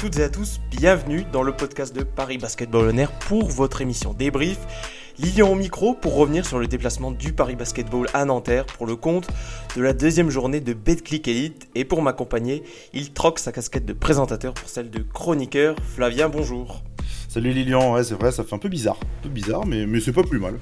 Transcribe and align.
toutes 0.00 0.18
et 0.20 0.22
à 0.22 0.28
tous, 0.28 0.60
bienvenue 0.70 1.24
dans 1.32 1.42
le 1.42 1.50
podcast 1.50 1.92
de 1.92 2.04
Paris 2.04 2.38
Basketball 2.38 2.88
On 2.94 2.96
Air 2.98 3.10
pour 3.10 3.48
votre 3.48 3.80
émission 3.80 4.14
débrief. 4.14 4.58
Lilian 5.18 5.50
au 5.50 5.56
micro 5.56 5.92
pour 5.92 6.14
revenir 6.14 6.46
sur 6.46 6.60
le 6.60 6.68
déplacement 6.68 7.10
du 7.10 7.32
Paris 7.32 7.56
Basketball 7.56 8.06
à 8.14 8.24
Nanterre 8.24 8.64
pour 8.64 8.86
le 8.86 8.94
compte 8.94 9.26
de 9.74 9.82
la 9.82 9.92
deuxième 9.92 10.30
journée 10.30 10.60
de 10.60 10.72
BetClick 10.72 11.26
Elite 11.26 11.68
et 11.74 11.84
pour 11.84 12.00
m'accompagner, 12.00 12.62
il 12.92 13.12
troque 13.12 13.40
sa 13.40 13.50
casquette 13.50 13.86
de 13.86 13.92
présentateur 13.92 14.54
pour 14.54 14.68
celle 14.68 14.88
de 14.88 15.00
chroniqueur. 15.00 15.74
Flavien, 15.82 16.28
bonjour. 16.28 16.84
Salut 17.28 17.50
Lilian, 17.50 18.00
c'est 18.04 18.14
vrai, 18.14 18.30
ça 18.30 18.44
fait 18.44 18.54
un 18.54 18.58
peu 18.58 18.68
bizarre, 18.68 19.00
un 19.02 19.22
peu 19.24 19.30
bizarre 19.30 19.66
mais, 19.66 19.84
mais 19.84 19.98
c'est 19.98 20.12
pas 20.12 20.22
plus 20.22 20.38
mal. 20.38 20.60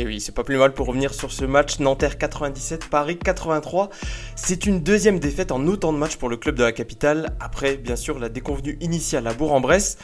Et 0.00 0.06
oui, 0.06 0.18
c'est 0.18 0.34
pas 0.34 0.44
plus 0.44 0.56
mal 0.56 0.72
pour 0.72 0.86
revenir 0.86 1.12
sur 1.12 1.30
ce 1.30 1.44
match 1.44 1.78
Nanterre 1.78 2.16
97, 2.16 2.88
Paris 2.88 3.18
83. 3.18 3.90
C'est 4.34 4.64
une 4.64 4.80
deuxième 4.80 5.20
défaite 5.20 5.52
en 5.52 5.66
autant 5.66 5.92
de 5.92 5.98
matchs 5.98 6.16
pour 6.16 6.30
le 6.30 6.38
club 6.38 6.54
de 6.54 6.62
la 6.62 6.72
capitale, 6.72 7.36
après 7.38 7.76
bien 7.76 7.96
sûr 7.96 8.18
la 8.18 8.30
déconvenue 8.30 8.78
initiale 8.80 9.26
à 9.26 9.34
Bourg-en-Bresse. 9.34 9.98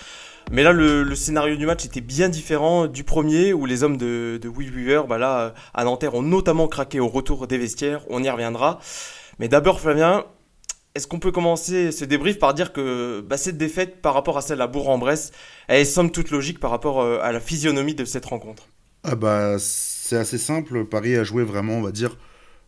Mais 0.50 0.62
là, 0.62 0.72
le, 0.72 1.14
scénario 1.14 1.56
du 1.56 1.64
match 1.64 1.86
était 1.86 2.02
bien 2.02 2.28
différent 2.28 2.88
du 2.88 3.04
premier, 3.04 3.54
où 3.54 3.64
les 3.64 3.84
hommes 3.84 3.96
de, 3.96 4.38
Will 4.54 4.70
Weaver, 4.70 5.04
bah 5.08 5.16
là, 5.16 5.54
à 5.72 5.84
Nanterre, 5.84 6.14
ont 6.14 6.20
notamment 6.20 6.68
craqué 6.68 7.00
au 7.00 7.08
retour 7.08 7.46
des 7.46 7.56
vestiaires. 7.56 8.02
On 8.10 8.22
y 8.22 8.28
reviendra. 8.28 8.80
Mais 9.38 9.48
d'abord, 9.48 9.80
Flavien, 9.80 10.26
est-ce 10.94 11.06
qu'on 11.06 11.20
peut 11.20 11.32
commencer 11.32 11.90
ce 11.90 12.04
débrief 12.04 12.38
par 12.38 12.52
dire 12.52 12.74
que 12.74 13.22
bah, 13.22 13.38
cette 13.38 13.56
défaite 13.56 14.02
par 14.02 14.12
rapport 14.12 14.36
à 14.36 14.42
celle 14.42 14.60
à 14.60 14.66
Bourg-en-Bresse, 14.66 15.32
elle 15.68 15.80
est 15.80 15.86
somme 15.86 16.10
toute 16.10 16.30
logique 16.30 16.60
par 16.60 16.70
rapport 16.70 17.00
euh, 17.00 17.18
à 17.22 17.32
la 17.32 17.40
physionomie 17.40 17.94
de 17.94 18.04
cette 18.04 18.26
rencontre? 18.26 18.68
Ah 19.06 19.14
bah, 19.14 19.56
c'est 19.58 20.16
assez 20.16 20.38
simple. 20.38 20.84
Paris 20.84 21.16
a 21.16 21.24
joué 21.24 21.44
vraiment, 21.44 21.74
on 21.74 21.82
va 21.82 21.92
dire, 21.92 22.16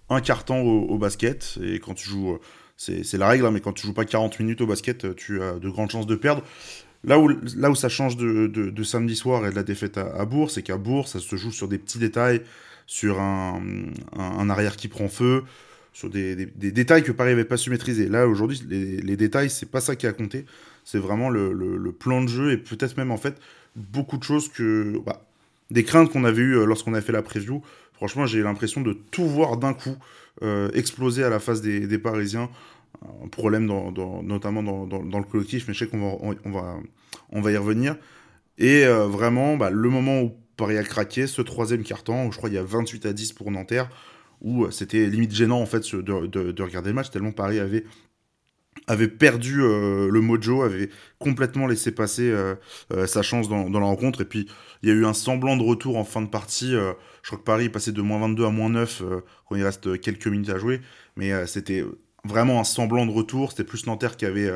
un 0.08 0.20
quart 0.20 0.44
temps 0.44 0.60
au, 0.60 0.96
basket. 0.98 1.58
Et 1.62 1.80
quand 1.80 1.94
tu 1.94 2.08
joues, 2.08 2.38
c'est 2.76 3.18
la 3.18 3.28
règle, 3.28 3.46
hein, 3.46 3.50
mais 3.50 3.60
quand 3.60 3.72
tu 3.72 3.86
joues 3.86 3.92
pas 3.92 4.04
40 4.04 4.38
minutes 4.38 4.60
au 4.60 4.66
basket, 4.66 5.16
tu 5.16 5.42
as 5.42 5.54
de 5.54 5.68
grandes 5.68 5.90
chances 5.90 6.06
de 6.06 6.14
perdre. 6.14 6.42
Là 7.04 7.18
où, 7.18 7.28
là 7.56 7.70
où 7.70 7.74
ça 7.74 7.88
change 7.88 8.16
de, 8.16 8.82
samedi 8.82 9.16
soir 9.16 9.46
et 9.46 9.50
de 9.50 9.56
la 9.56 9.62
défaite 9.64 9.98
à, 9.98 10.24
Bourg, 10.24 10.50
c'est 10.50 10.62
qu'à 10.62 10.76
Bourg, 10.76 11.08
ça 11.08 11.18
se 11.18 11.36
joue 11.36 11.52
sur 11.52 11.68
des 11.68 11.78
petits 11.78 11.98
détails, 11.98 12.42
sur 12.86 13.20
un, 13.20 14.50
arrière 14.50 14.76
qui 14.76 14.88
prend 14.88 15.08
feu, 15.08 15.42
sur 15.92 16.08
des, 16.08 16.46
détails 16.46 17.02
que 17.02 17.12
Paris 17.12 17.30
n'avait 17.30 17.44
pas 17.44 17.56
su 17.56 17.70
maîtriser. 17.70 18.08
Là, 18.08 18.28
aujourd'hui, 18.28 18.62
les, 18.68 18.98
les, 18.98 19.16
détails, 19.16 19.50
c'est 19.50 19.70
pas 19.70 19.80
ça 19.80 19.96
qui 19.96 20.06
a 20.06 20.12
compté. 20.12 20.46
C'est 20.84 20.98
vraiment 20.98 21.30
le, 21.30 21.92
plan 21.92 22.22
de 22.22 22.28
jeu 22.28 22.52
et 22.52 22.58
peut-être 22.58 22.96
même, 22.96 23.10
en 23.10 23.16
fait, 23.16 23.40
beaucoup 23.74 24.18
de 24.18 24.24
choses 24.24 24.48
que. 24.48 25.00
Bah, 25.04 25.27
des 25.70 25.84
craintes 25.84 26.10
qu'on 26.10 26.24
avait 26.24 26.42
eues 26.42 26.56
euh, 26.56 26.64
lorsqu'on 26.64 26.94
a 26.94 27.00
fait 27.00 27.12
la 27.12 27.22
preview. 27.22 27.62
Franchement, 27.92 28.26
j'ai 28.26 28.42
l'impression 28.42 28.80
de 28.80 28.92
tout 28.92 29.26
voir 29.26 29.56
d'un 29.56 29.74
coup 29.74 29.96
euh, 30.42 30.70
exploser 30.72 31.24
à 31.24 31.28
la 31.28 31.40
face 31.40 31.60
des, 31.60 31.98
Parisiens. 31.98 32.48
Un 33.24 33.28
problème 33.28 33.66
notamment 33.66 34.62
dans, 34.62 35.18
le 35.18 35.24
collectif, 35.24 35.66
mais 35.68 35.74
je 35.74 35.84
sais 35.84 35.90
qu'on 35.90 36.34
va, 36.46 36.78
va, 37.32 37.52
y 37.52 37.56
revenir. 37.56 37.96
Et 38.56 38.84
euh, 38.84 39.06
vraiment, 39.06 39.56
bah, 39.56 39.70
le 39.70 39.88
moment 39.90 40.22
où 40.22 40.32
Paris 40.56 40.78
a 40.78 40.84
craqué, 40.84 41.26
ce 41.26 41.42
troisième 41.42 41.82
quart-temps, 41.82 42.26
où 42.26 42.32
je 42.32 42.38
crois 42.38 42.48
il 42.48 42.54
y 42.54 42.58
a 42.58 42.62
28 42.62 43.06
à 43.06 43.12
10 43.12 43.32
pour 43.32 43.50
Nanterre, 43.50 43.88
où 44.40 44.70
c'était 44.70 45.06
limite 45.06 45.34
gênant 45.34 45.60
en 45.60 45.66
fait 45.66 45.94
de, 45.94 46.26
de, 46.26 46.62
regarder 46.62 46.90
le 46.90 46.94
match, 46.94 47.10
tellement 47.10 47.32
Paris 47.32 47.58
avait 47.58 47.84
avait 48.86 49.08
perdu 49.08 49.62
euh, 49.62 50.08
le 50.10 50.20
mojo, 50.20 50.62
avait 50.62 50.90
complètement 51.18 51.66
laissé 51.66 51.92
passer 51.92 52.30
euh, 52.30 52.54
euh, 52.92 53.06
sa 53.06 53.22
chance 53.22 53.48
dans, 53.48 53.68
la 53.68 53.86
rencontre. 53.86 54.20
Et 54.20 54.24
puis, 54.24 54.48
il 54.82 54.88
y 54.88 54.92
a 54.92 54.94
eu 54.94 55.04
un 55.04 55.12
semblant 55.12 55.56
de 55.56 55.62
retour 55.62 55.96
en 55.96 56.04
fin 56.04 56.22
de 56.22 56.28
partie. 56.28 56.72
je 56.72 56.94
crois 57.24 57.38
que 57.38 57.44
Paris 57.44 57.66
est 57.66 57.70
passé 57.70 57.92
de 57.92 58.02
moins 58.02 58.18
22 58.20 58.44
à 58.44 58.50
moins 58.50 58.70
9 58.70 59.02
quand 59.48 59.56
il 59.56 59.64
reste 59.64 60.00
quelques 60.00 60.26
minutes 60.26 60.50
à 60.50 60.58
jouer. 60.58 60.80
Mais 61.16 61.46
c'était 61.46 61.84
vraiment 62.24 62.60
un 62.60 62.64
semblant 62.64 63.04
de 63.04 63.10
retour. 63.10 63.50
C'était 63.50 63.64
plus 63.64 63.86
Nanterre 63.86 64.16
qui 64.16 64.24
avait 64.24 64.52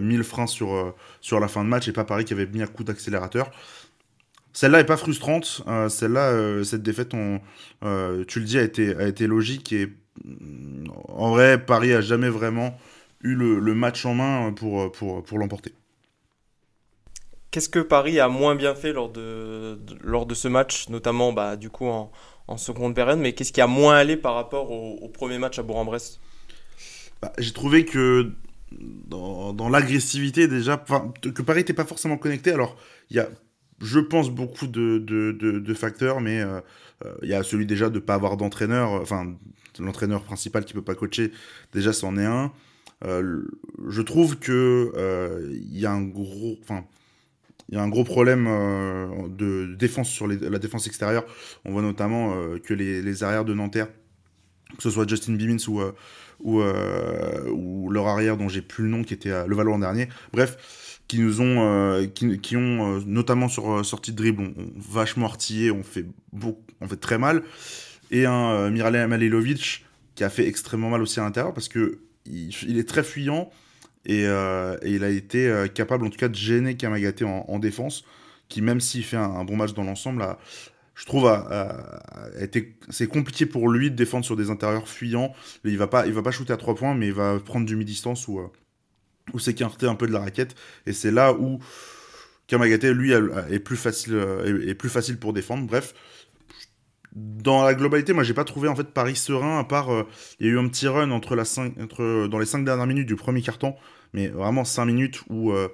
mis 0.00 0.16
le 0.16 0.22
frein 0.22 0.46
sur, 0.46 0.94
sur 1.20 1.40
la 1.40 1.48
fin 1.48 1.64
de 1.64 1.68
match 1.68 1.88
et 1.88 1.92
pas 1.92 2.04
Paris 2.04 2.24
qui 2.24 2.34
avait 2.34 2.46
mis 2.46 2.62
un 2.62 2.68
coup 2.68 2.84
d'accélérateur. 2.84 3.50
Celle-là 4.52 4.80
est 4.80 4.86
pas 4.86 4.96
frustrante. 4.96 5.64
Celle-là, 5.88 6.62
cette 6.62 6.82
défaite, 6.82 7.14
on, 7.14 7.40
tu 8.28 8.38
le 8.38 8.44
dis, 8.44 8.58
a 8.58 8.62
été, 8.62 8.94
a 8.94 9.08
été 9.08 9.26
logique. 9.26 9.72
Et 9.72 9.92
en 11.08 11.30
vrai, 11.30 11.58
Paris 11.58 11.92
a 11.92 12.00
jamais 12.00 12.28
vraiment 12.28 12.78
eu 13.22 13.34
le, 13.34 13.74
match 13.74 14.04
en 14.06 14.14
main 14.14 14.52
pour, 14.52 14.90
pour, 14.92 15.22
pour 15.22 15.38
l'emporter. 15.38 15.74
Qu'est-ce 17.50 17.68
que 17.68 17.78
Paris 17.78 18.20
a 18.20 18.28
moins 18.28 18.54
bien 18.54 18.74
fait 18.74 18.92
lors 18.92 19.08
de, 19.08 19.78
lors 20.02 20.26
de 20.26 20.34
ce 20.34 20.48
match, 20.48 20.88
notamment 20.88 21.32
bah, 21.32 21.56
du 21.56 21.70
coup 21.70 21.86
en, 21.86 22.12
en 22.48 22.56
seconde 22.56 22.94
période, 22.94 23.18
mais 23.18 23.34
qu'est-ce 23.34 23.52
qui 23.52 23.60
a 23.60 23.66
moins 23.66 23.96
allé 23.96 24.16
par 24.16 24.34
rapport 24.34 24.70
au, 24.70 25.08
premier 25.08 25.38
match 25.38 25.58
à 25.58 25.62
Bourg-en-Bresse? 25.62 26.18
Bah, 27.22 27.32
J'ai 27.38 27.52
trouvé 27.52 27.84
que 27.84 28.32
dans, 28.72 29.52
dans 29.52 29.68
l'agressivité 29.68 30.48
déjà, 30.48 30.76
que 31.22 31.42
Paris 31.42 31.60
n'était 31.60 31.74
pas 31.74 31.84
forcément 31.84 32.16
connecté. 32.16 32.50
Alors, 32.50 32.76
il 33.10 33.16
y 33.16 33.20
a, 33.20 33.28
je 33.80 34.00
pense, 34.00 34.30
beaucoup 34.30 34.66
de, 34.66 34.98
de, 34.98 35.32
de, 35.32 35.74
facteurs, 35.74 36.20
mais 36.20 36.40
euh, 36.40 36.60
euh, 37.04 37.14
il 37.22 37.28
y 37.28 37.34
a 37.34 37.42
celui 37.42 37.66
déjà 37.66 37.90
de 37.90 37.96
ne 37.96 38.00
pas 38.00 38.14
avoir 38.14 38.36
d'entraîneur, 38.36 38.92
enfin, 38.92 39.34
l'entraîneur 39.78 40.24
principal 40.24 40.64
qui 40.64 40.74
ne 40.74 40.80
peut 40.80 40.84
pas 40.84 40.94
coacher, 40.94 41.32
déjà 41.72 41.92
c'en 41.92 42.16
est 42.16 42.24
un. 42.24 42.50
Euh, 43.04 43.44
je 43.88 44.02
trouve 44.02 44.38
que 44.38 44.90
il 44.94 44.98
euh, 45.00 45.58
y 45.70 45.86
a 45.86 45.92
un 45.92 46.02
gros, 46.02 46.58
enfin, 46.62 46.84
il 47.68 47.76
y 47.76 47.78
a 47.78 47.82
un 47.82 47.88
gros 47.88 48.04
problème 48.04 48.46
euh, 48.48 49.28
de 49.28 49.74
défense 49.74 50.08
sur 50.08 50.26
la 50.26 50.58
défense 50.58 50.86
extérieure. 50.86 51.24
On 51.64 51.72
voit 51.72 51.82
notamment 51.82 52.34
que 52.64 52.74
les, 52.74 53.22
arrières 53.22 53.44
de 53.44 53.54
Nanterre, 53.54 53.88
que 54.76 54.82
ce 54.82 54.90
soit 54.90 55.08
Justin 55.08 55.34
Bimmins 55.34 55.58
ou, 56.40 56.60
leur 57.90 58.06
arrière 58.06 58.36
dont 58.36 58.48
j'ai 58.48 58.62
plus 58.62 58.84
le 58.84 58.90
nom, 58.90 59.04
qui 59.04 59.14
était 59.14 59.46
le 59.46 59.54
Valois 59.54 59.78
dernier, 59.78 60.08
bref, 60.32 61.00
qui 61.08 61.20
nous 61.20 61.40
ont, 61.40 62.08
qui, 62.14 62.56
ont 62.56 63.00
notamment 63.06 63.48
sur 63.48 63.84
sortie 63.84 64.12
de 64.12 64.16
dribble, 64.16 64.52
vachement 64.76 65.26
artillé, 65.26 65.70
on 65.70 65.82
fait, 65.82 66.06
beaucoup, 66.32 66.62
fait 66.88 66.96
très 66.96 67.18
mal. 67.18 67.42
Et 68.10 68.24
un 68.24 68.70
Miralem 68.70 69.10
Malilovic 69.10 69.84
qui 70.14 70.24
a 70.24 70.30
fait 70.30 70.48
extrêmement 70.48 70.88
mal 70.88 71.02
aussi 71.02 71.20
à 71.20 71.24
l'intérieur 71.24 71.52
parce 71.52 71.68
que 71.68 72.00
il, 72.28 72.78
est 72.78 72.88
très 72.88 73.02
fuyant 73.02 73.50
euh, 74.08 74.78
et, 74.82 74.92
il 74.92 75.04
a 75.04 75.10
été 75.10 75.48
euh, 75.48 75.66
capable 75.66 76.06
en 76.06 76.10
tout 76.10 76.18
cas 76.18 76.28
de 76.28 76.34
gêner 76.34 76.76
Kamagaté 76.76 77.24
en, 77.24 77.58
défense, 77.58 78.04
qui 78.48 78.62
même 78.62 78.80
s'il 78.80 79.04
fait 79.04 79.16
un, 79.16 79.44
bon 79.44 79.56
match 79.56 79.74
dans 79.74 79.84
l'ensemble, 79.84 80.24
je 80.94 81.04
trouve 81.04 81.30
c'est 82.90 83.06
compliqué 83.06 83.46
pour 83.46 83.68
lui 83.68 83.90
de 83.90 83.96
défendre 83.96 84.24
sur 84.24 84.36
des 84.36 84.50
intérieurs 84.50 84.88
fuyants. 84.88 85.32
Il 85.64 85.78
va 85.78 85.86
pas, 85.86 86.06
il 86.06 86.12
va 86.12 86.22
pas 86.22 86.30
shooter 86.30 86.52
à 86.52 86.56
trois 86.56 86.74
points, 86.74 86.94
mais 86.94 87.08
il 87.08 87.12
va 87.12 87.38
prendre 87.38 87.66
du 87.66 87.76
mi-distance 87.76 88.26
ou, 88.28 88.40
euh, 88.40 88.48
ou 89.32 89.38
s'écarter 89.38 89.86
un 89.86 89.94
peu 89.94 90.06
de 90.06 90.12
la 90.12 90.20
raquette. 90.20 90.54
Et 90.86 90.92
c'est 90.92 91.10
là 91.10 91.32
où 91.32 91.60
Kamagaté, 92.46 92.94
lui, 92.94 93.12
est 93.12 93.60
plus 93.60 93.76
facile, 93.76 94.18
est 94.66 94.74
plus 94.74 94.88
facile 94.88 95.18
pour 95.18 95.34
défendre. 95.34 95.66
Bref, 95.66 95.92
dans 97.18 97.64
la 97.64 97.74
globalité, 97.74 98.12
moi 98.12 98.22
j'ai 98.22 98.34
pas 98.34 98.44
trouvé 98.44 98.68
en 98.68 98.76
fait 98.76 98.88
Paris 98.88 99.16
serein 99.16 99.58
à 99.58 99.64
part 99.64 99.92
euh, 99.92 100.06
il 100.38 100.46
y 100.46 100.50
a 100.50 100.52
eu 100.52 100.58
un 100.58 100.68
petit 100.68 100.86
run 100.86 101.10
entre 101.10 101.36
entre 101.80 102.28
dans 102.28 102.38
les 102.38 102.46
5 102.46 102.64
dernières 102.64 102.86
minutes 102.86 103.08
du 103.08 103.16
premier 103.16 103.42
carton, 103.42 103.74
mais 104.12 104.28
vraiment 104.28 104.64
5 104.64 104.84
minutes 104.84 105.22
où 105.28 105.52
euh, 105.52 105.68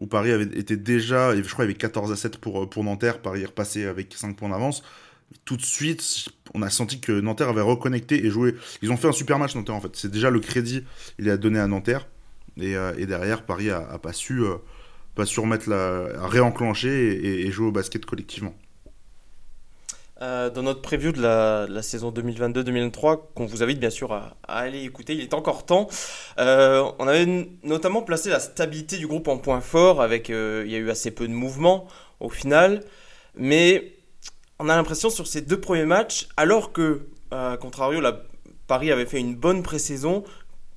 où 0.00 0.06
Paris 0.06 0.32
avait 0.32 0.44
été 0.58 0.76
déjà 0.76 1.34
je 1.36 1.42
crois 1.52 1.64
il 1.64 1.68
y 1.68 1.70
avait 1.70 1.78
14 1.78 2.12
à 2.12 2.16
7 2.16 2.38
pour 2.38 2.62
euh, 2.62 2.66
pour 2.66 2.84
Nanterre, 2.84 3.20
Paris 3.20 3.42
est 3.42 3.46
repassé 3.46 3.84
avec 3.84 4.12
5 4.14 4.36
points 4.36 4.48
d'avance. 4.48 4.82
Tout 5.44 5.58
de 5.58 5.62
suite, 5.62 6.30
on 6.54 6.62
a 6.62 6.70
senti 6.70 7.00
que 7.00 7.12
Nanterre 7.12 7.50
avait 7.50 7.60
reconnecté 7.60 8.24
et 8.24 8.30
joué. 8.30 8.54
Ils 8.80 8.90
ont 8.90 8.96
fait 8.96 9.08
un 9.08 9.12
super 9.12 9.38
match 9.38 9.54
Nanterre 9.54 9.74
en 9.74 9.80
fait. 9.82 9.94
C'est 9.94 10.10
déjà 10.10 10.30
le 10.30 10.40
crédit 10.40 10.84
il 11.18 11.28
a 11.28 11.36
donné 11.36 11.58
à 11.58 11.66
Nanterre 11.66 12.08
et, 12.56 12.74
derrière 13.06 13.44
Paris 13.44 13.70
a, 13.70 13.98
pas 13.98 14.12
su 14.12 14.42
pas 15.14 15.26
su 15.26 15.38
remettre 15.40 15.68
la 15.68 16.26
réenclencher 16.26 17.44
et 17.46 17.50
jouer 17.50 17.66
au 17.66 17.72
basket 17.72 18.06
collectivement. 18.06 18.54
Euh, 20.20 20.50
dans 20.50 20.64
notre 20.64 20.82
preview 20.82 21.12
de 21.12 21.22
la, 21.22 21.82
saison 21.82 22.10
2022-2023, 22.10 23.20
qu'on 23.34 23.46
vous 23.46 23.62
invite 23.62 23.78
bien 23.78 23.90
sûr 23.90 24.12
à, 24.12 24.36
aller 24.48 24.82
écouter, 24.82 25.14
il 25.14 25.20
est 25.20 25.32
encore 25.32 25.64
temps. 25.64 25.88
Euh, 26.40 26.90
on 26.98 27.06
avait 27.06 27.48
notamment 27.62 28.02
placé 28.02 28.28
la 28.28 28.40
stabilité 28.40 28.96
du 28.98 29.06
groupe 29.06 29.28
en 29.28 29.38
point 29.38 29.60
fort, 29.60 30.02
avec 30.02 30.30
euh, 30.30 30.64
il 30.66 30.72
y 30.72 30.74
a 30.74 30.78
eu 30.78 30.90
assez 30.90 31.12
peu 31.12 31.28
de 31.28 31.32
mouvements 31.32 31.86
au 32.18 32.30
final, 32.30 32.82
mais 33.36 33.92
on 34.58 34.68
a 34.68 34.74
l'impression 34.74 35.08
sur 35.08 35.28
ces 35.28 35.40
deux 35.40 35.60
premiers 35.60 35.84
matchs, 35.84 36.26
alors 36.36 36.72
que, 36.72 37.06
à 37.30 37.56
contrario, 37.60 38.02
Paris 38.66 38.90
avait 38.90 39.06
fait 39.06 39.20
une 39.20 39.36
bonne 39.36 39.62
pré-saison, 39.62 40.24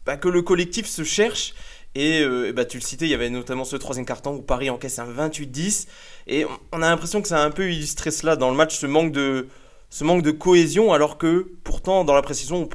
bah, 0.06 0.18
que 0.18 0.30
le 0.30 0.44
collectif 0.44 0.86
se 0.86 1.04
cherche 1.04 1.56
et, 1.96 2.26
bah, 2.54 2.66
tu 2.66 2.78
le 2.78 2.84
citais, 2.84 3.06
il 3.06 3.12
y 3.12 3.14
avait 3.14 3.30
notamment 3.30 3.66
ce 3.66 3.76
troisième 3.76 4.06
carton 4.06 4.36
où 4.36 4.42
Paris 4.42 4.70
encaisse 4.70 5.00
un 5.00 5.12
28-10. 5.12 5.88
Et 6.28 6.46
on 6.72 6.82
a 6.82 6.90
l'impression 6.90 7.22
que 7.22 7.28
ça 7.28 7.42
a 7.42 7.46
un 7.46 7.52
peu 7.52 7.70
illustré 7.72 8.12
cela 8.12 8.36
dans 8.36 8.50
le 8.50 8.56
match, 8.56 8.78
ce 8.78 8.86
manque 8.86 9.12
de, 9.12 9.48
ce 9.90 10.04
manque 10.06 10.24
de 10.24 10.32
cohésion, 10.32 10.94
alors 10.94 11.18
que 11.18 11.52
pourtant, 11.64 12.06
dans 12.06 12.16
la 12.16 12.22
précision, 12.22 12.68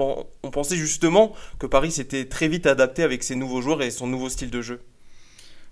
on, 0.42 0.50
pensait 0.50 0.76
justement 0.76 1.34
que 1.58 1.66
Paris 1.66 1.92
s'était 1.92 2.26
très 2.26 2.48
vite 2.48 2.66
adapté 2.66 3.02
avec 3.02 3.22
ses 3.22 3.36
nouveaux 3.36 3.62
joueurs 3.62 3.82
et 3.82 3.90
son 3.90 4.06
nouveau 4.06 4.28
style 4.28 4.50
de 4.50 4.60
jeu. 4.60 4.80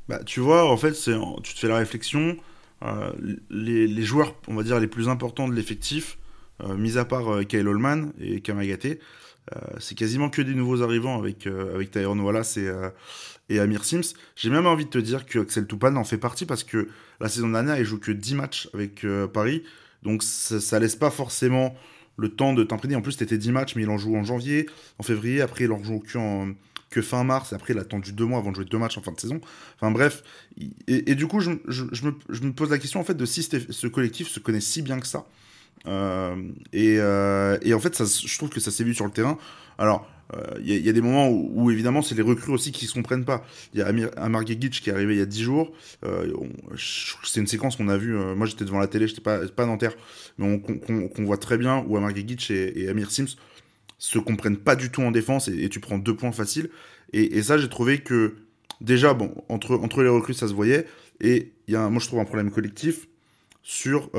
Bah, 0.08 0.20
tu 0.24 0.40
vois, 0.40 0.70
en 0.70 0.76
fait, 0.76 0.92
tu 0.92 1.54
te 1.54 1.58
fais 1.58 1.68
la 1.68 1.76
réflexion, 1.76 2.36
euh, 2.82 3.12
les, 3.50 4.02
joueurs, 4.02 4.34
on 4.48 4.54
va 4.54 4.62
dire, 4.62 4.80
les 4.80 4.86
plus 4.86 5.08
importants 5.08 5.48
de 5.48 5.54
l'effectif 5.54 6.18
mis 6.76 6.98
à 6.98 7.04
part 7.04 7.40
Kyle 7.48 7.66
Holman 7.66 8.12
et 8.20 8.40
Kamagaté, 8.40 9.00
c'est 9.78 9.94
quasiment 9.94 10.30
que 10.30 10.42
des 10.42 10.54
nouveaux 10.54 10.82
arrivants 10.82 11.18
avec, 11.18 11.46
avec 11.46 11.90
Tyrone 11.90 12.20
Wallace 12.20 12.56
et, 12.56 12.72
et 13.48 13.58
Amir 13.58 13.84
Sims. 13.84 14.14
J'ai 14.36 14.50
même 14.50 14.66
envie 14.66 14.86
de 14.86 14.90
te 14.90 14.98
dire 14.98 15.26
que 15.26 15.40
Axel 15.40 15.66
Toupane 15.66 15.96
en 15.96 16.04
fait 16.04 16.18
partie 16.18 16.46
parce 16.46 16.64
que 16.64 16.88
la 17.20 17.28
saison 17.28 17.50
dernière, 17.50 17.78
il 17.78 17.84
joue 17.84 17.98
que 17.98 18.10
10 18.12 18.34
matchs 18.34 18.68
avec 18.72 19.04
Paris. 19.32 19.62
Donc 20.02 20.22
ça, 20.22 20.60
ça 20.60 20.78
laisse 20.78 20.96
pas 20.96 21.10
forcément 21.10 21.74
le 22.16 22.28
temps 22.28 22.54
de 22.54 22.62
t'imprégner. 22.64 22.96
En 22.96 23.02
plus, 23.02 23.12
c'était 23.12 23.38
10 23.38 23.52
matchs, 23.52 23.76
mais 23.76 23.82
il 23.82 23.90
en 23.90 23.98
joue 23.98 24.16
en 24.16 24.24
janvier, 24.24 24.68
en 24.98 25.02
février. 25.02 25.40
Après, 25.40 25.64
il 25.64 25.72
en 25.72 25.82
joue 25.82 26.00
que, 26.00 27.02
fin 27.02 27.24
mars. 27.24 27.52
Après, 27.52 27.72
il 27.72 27.78
a 27.78 27.82
attendu 27.82 28.12
deux 28.12 28.24
mois 28.24 28.38
avant 28.38 28.50
de 28.50 28.56
jouer 28.56 28.64
deux 28.64 28.78
matchs 28.78 28.98
en 28.98 29.02
fin 29.02 29.12
de 29.12 29.20
saison. 29.20 29.40
Enfin 29.76 29.90
bref. 29.90 30.22
Et, 30.86 31.14
du 31.14 31.26
coup, 31.26 31.40
je, 31.40 31.50
me, 31.50 32.52
pose 32.52 32.70
la 32.70 32.78
question 32.78 33.00
en 33.00 33.04
fait 33.04 33.14
de 33.14 33.26
si 33.26 33.42
ce 33.42 33.86
collectif 33.86 34.28
se 34.28 34.40
connaît 34.40 34.60
si 34.60 34.82
bien 34.82 35.00
que 35.00 35.06
ça. 35.06 35.26
Euh, 35.86 36.36
euh, 36.74 37.58
et, 37.62 37.74
en 37.74 37.80
fait, 37.80 38.02
je 38.04 38.38
trouve 38.38 38.50
que 38.50 38.60
ça 38.60 38.70
s'est 38.70 38.84
vu 38.84 38.94
sur 38.94 39.04
le 39.04 39.10
terrain. 39.10 39.38
Alors, 39.78 40.08
il 40.62 40.72
euh, 40.72 40.78
y, 40.78 40.88
a 40.88 40.92
des 40.92 41.02
moments 41.02 41.28
où, 41.28 41.70
évidemment 41.70 42.00
c'est 42.00 42.14
les 42.14 42.22
recrues 42.22 42.52
aussi 42.52 42.72
qui 42.72 42.86
se 42.86 42.94
comprennent 42.94 43.26
pas. 43.26 43.44
Il 43.74 43.80
y 43.80 43.82
a 43.82 43.92
Amar 44.16 44.46
Gegic 44.46 44.80
qui 44.80 44.88
est 44.88 44.92
arrivé 44.92 45.14
il 45.14 45.18
y 45.18 45.22
a 45.22 45.26
10 45.26 45.42
jours. 45.42 45.72
C'est 47.22 47.40
une 47.40 47.46
séquence 47.46 47.76
qu'on 47.76 47.88
a 47.88 47.98
vue. 47.98 48.16
Moi 48.34 48.46
j'étais 48.46 48.64
devant 48.64 48.78
la 48.78 48.86
télé, 48.86 49.06
j'étais 49.06 49.20
pas 49.20 49.46
pas 49.48 49.66
Nanterre, 49.66 49.94
mais 50.38 50.60
qu'on 50.60 51.24
voit 51.24 51.36
très 51.36 51.58
bien 51.58 51.84
où 51.86 51.96
Amar 51.98 52.16
Gegic 52.16 52.50
et, 52.50 52.88
Amir 52.88 53.10
Sims 53.10 53.36
se 53.98 54.18
comprennent 54.18 54.56
pas 54.56 54.76
du 54.76 54.90
tout 54.90 55.02
en 55.02 55.10
défense 55.10 55.48
et, 55.48 55.68
tu 55.68 55.78
prends 55.78 55.98
deux 55.98 56.16
points 56.16 56.32
faciles. 56.32 56.70
Et, 57.12 57.42
ça 57.42 57.58
j'ai 57.58 57.68
trouvé 57.68 57.98
que 57.98 58.36
déjà 58.80 59.12
bon 59.12 59.34
entre 59.50 60.02
les 60.02 60.08
recrues 60.08 60.34
ça 60.34 60.48
se 60.48 60.54
voyait 60.54 60.86
et 61.20 61.52
moi 61.68 61.98
je 62.00 62.06
trouve 62.06 62.18
un 62.18 62.24
problème 62.24 62.50
collectif 62.50 63.06
sur 63.64 64.10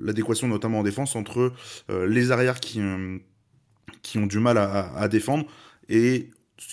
l'adéquation 0.00 0.46
notamment 0.48 0.80
en 0.80 0.82
défense 0.82 1.16
entre 1.16 1.52
les 1.88 2.30
arrières 2.30 2.60
qui 2.60 2.80
qui 4.02 4.18
ont 4.18 4.26
du 4.26 4.38
mal 4.38 4.58
à, 4.58 5.08
défendre 5.08 5.46
et 5.88 6.30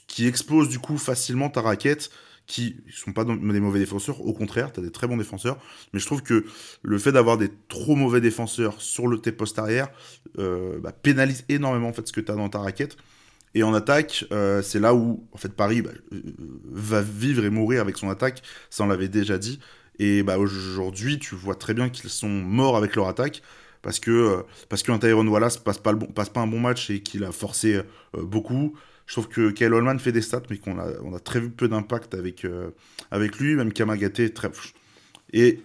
qui 0.07 0.27
explosent 0.27 0.69
du 0.69 0.79
coup 0.79 0.97
facilement 0.97 1.49
ta 1.49 1.61
raquette 1.61 2.09
qui 2.47 2.75
sont 2.91 3.11
pas 3.11 3.25
des 3.25 3.59
mauvais 3.59 3.79
défenseurs, 3.79 4.21
au 4.21 4.31
contraire, 4.31 4.71
tu 4.71 4.79
as 4.79 4.83
des 4.83 4.91
très 4.91 5.07
bons 5.07 5.17
défenseurs, 5.17 5.57
mais 5.93 5.99
je 5.99 6.05
trouve 6.05 6.21
que 6.21 6.45
le 6.83 6.99
fait 6.99 7.11
d'avoir 7.11 7.37
des 7.37 7.49
trop 7.69 7.95
mauvais 7.95 8.21
défenseurs 8.21 8.81
sur 8.81 9.07
le 9.07 9.17
tes 9.17 9.31
poste 9.31 9.57
arrière 9.57 9.89
euh, 10.37 10.77
bah, 10.79 10.91
pénalise 10.91 11.43
énormément 11.49 11.89
en 11.89 11.93
fait 11.93 12.07
ce 12.07 12.13
que 12.13 12.21
tu 12.21 12.31
as 12.31 12.35
dans 12.35 12.49
ta 12.49 12.59
raquette. 12.59 12.97
Et 13.55 13.63
en 13.63 13.73
attaque, 13.73 14.25
euh, 14.31 14.61
c'est 14.61 14.79
là 14.79 14.93
où 14.93 15.25
en 15.31 15.37
fait 15.37 15.53
Paris 15.53 15.81
bah, 15.81 15.91
euh, 16.13 16.21
va 16.65 17.01
vivre 17.01 17.43
et 17.45 17.49
mourir 17.49 17.81
avec 17.81 17.97
son 17.97 18.09
attaque, 18.09 18.43
ça 18.69 18.83
on 18.83 18.87
l'avait 18.87 19.07
déjà 19.07 19.37
dit. 19.39 19.59
Et 19.99 20.23
bah, 20.23 20.37
aujourd'hui, 20.37 21.19
tu 21.19 21.35
vois 21.35 21.55
très 21.55 21.73
bien 21.73 21.89
qu'ils 21.89 22.09
sont 22.09 22.29
morts 22.29 22.77
avec 22.77 22.95
leur 22.95 23.07
attaque 23.07 23.41
parce 23.81 23.99
que 23.99 24.11
euh, 24.11 24.41
parce 24.67 24.81
qu'un 24.81 24.97
Tyrone 24.97 25.27
Wallace 25.27 25.57
passe 25.57 25.77
pas 25.77 25.91
un 25.91 26.47
bon 26.47 26.59
match 26.59 26.89
et 26.89 27.01
qu'il 27.01 27.23
a 27.23 27.31
forcé 27.31 27.75
euh, 27.75 27.83
beaucoup. 28.15 28.75
Je 29.05 29.13
trouve 29.13 29.27
que 29.27 29.51
Kyle 29.51 29.71
Holman 29.71 29.99
fait 29.99 30.11
des 30.11 30.23
stats, 30.23 30.41
mais 30.49 30.57
qu'on 30.57 30.79
a, 30.79 30.87
on 31.03 31.13
a 31.13 31.19
très 31.19 31.39
peu 31.39 31.67
d'impact 31.67 32.15
avec, 32.15 32.43
euh, 32.43 32.71
avec 33.11 33.37
lui, 33.37 33.53
même 33.53 33.71
Kamagaté 33.71 34.33
très. 34.33 34.49
Et 35.31 35.61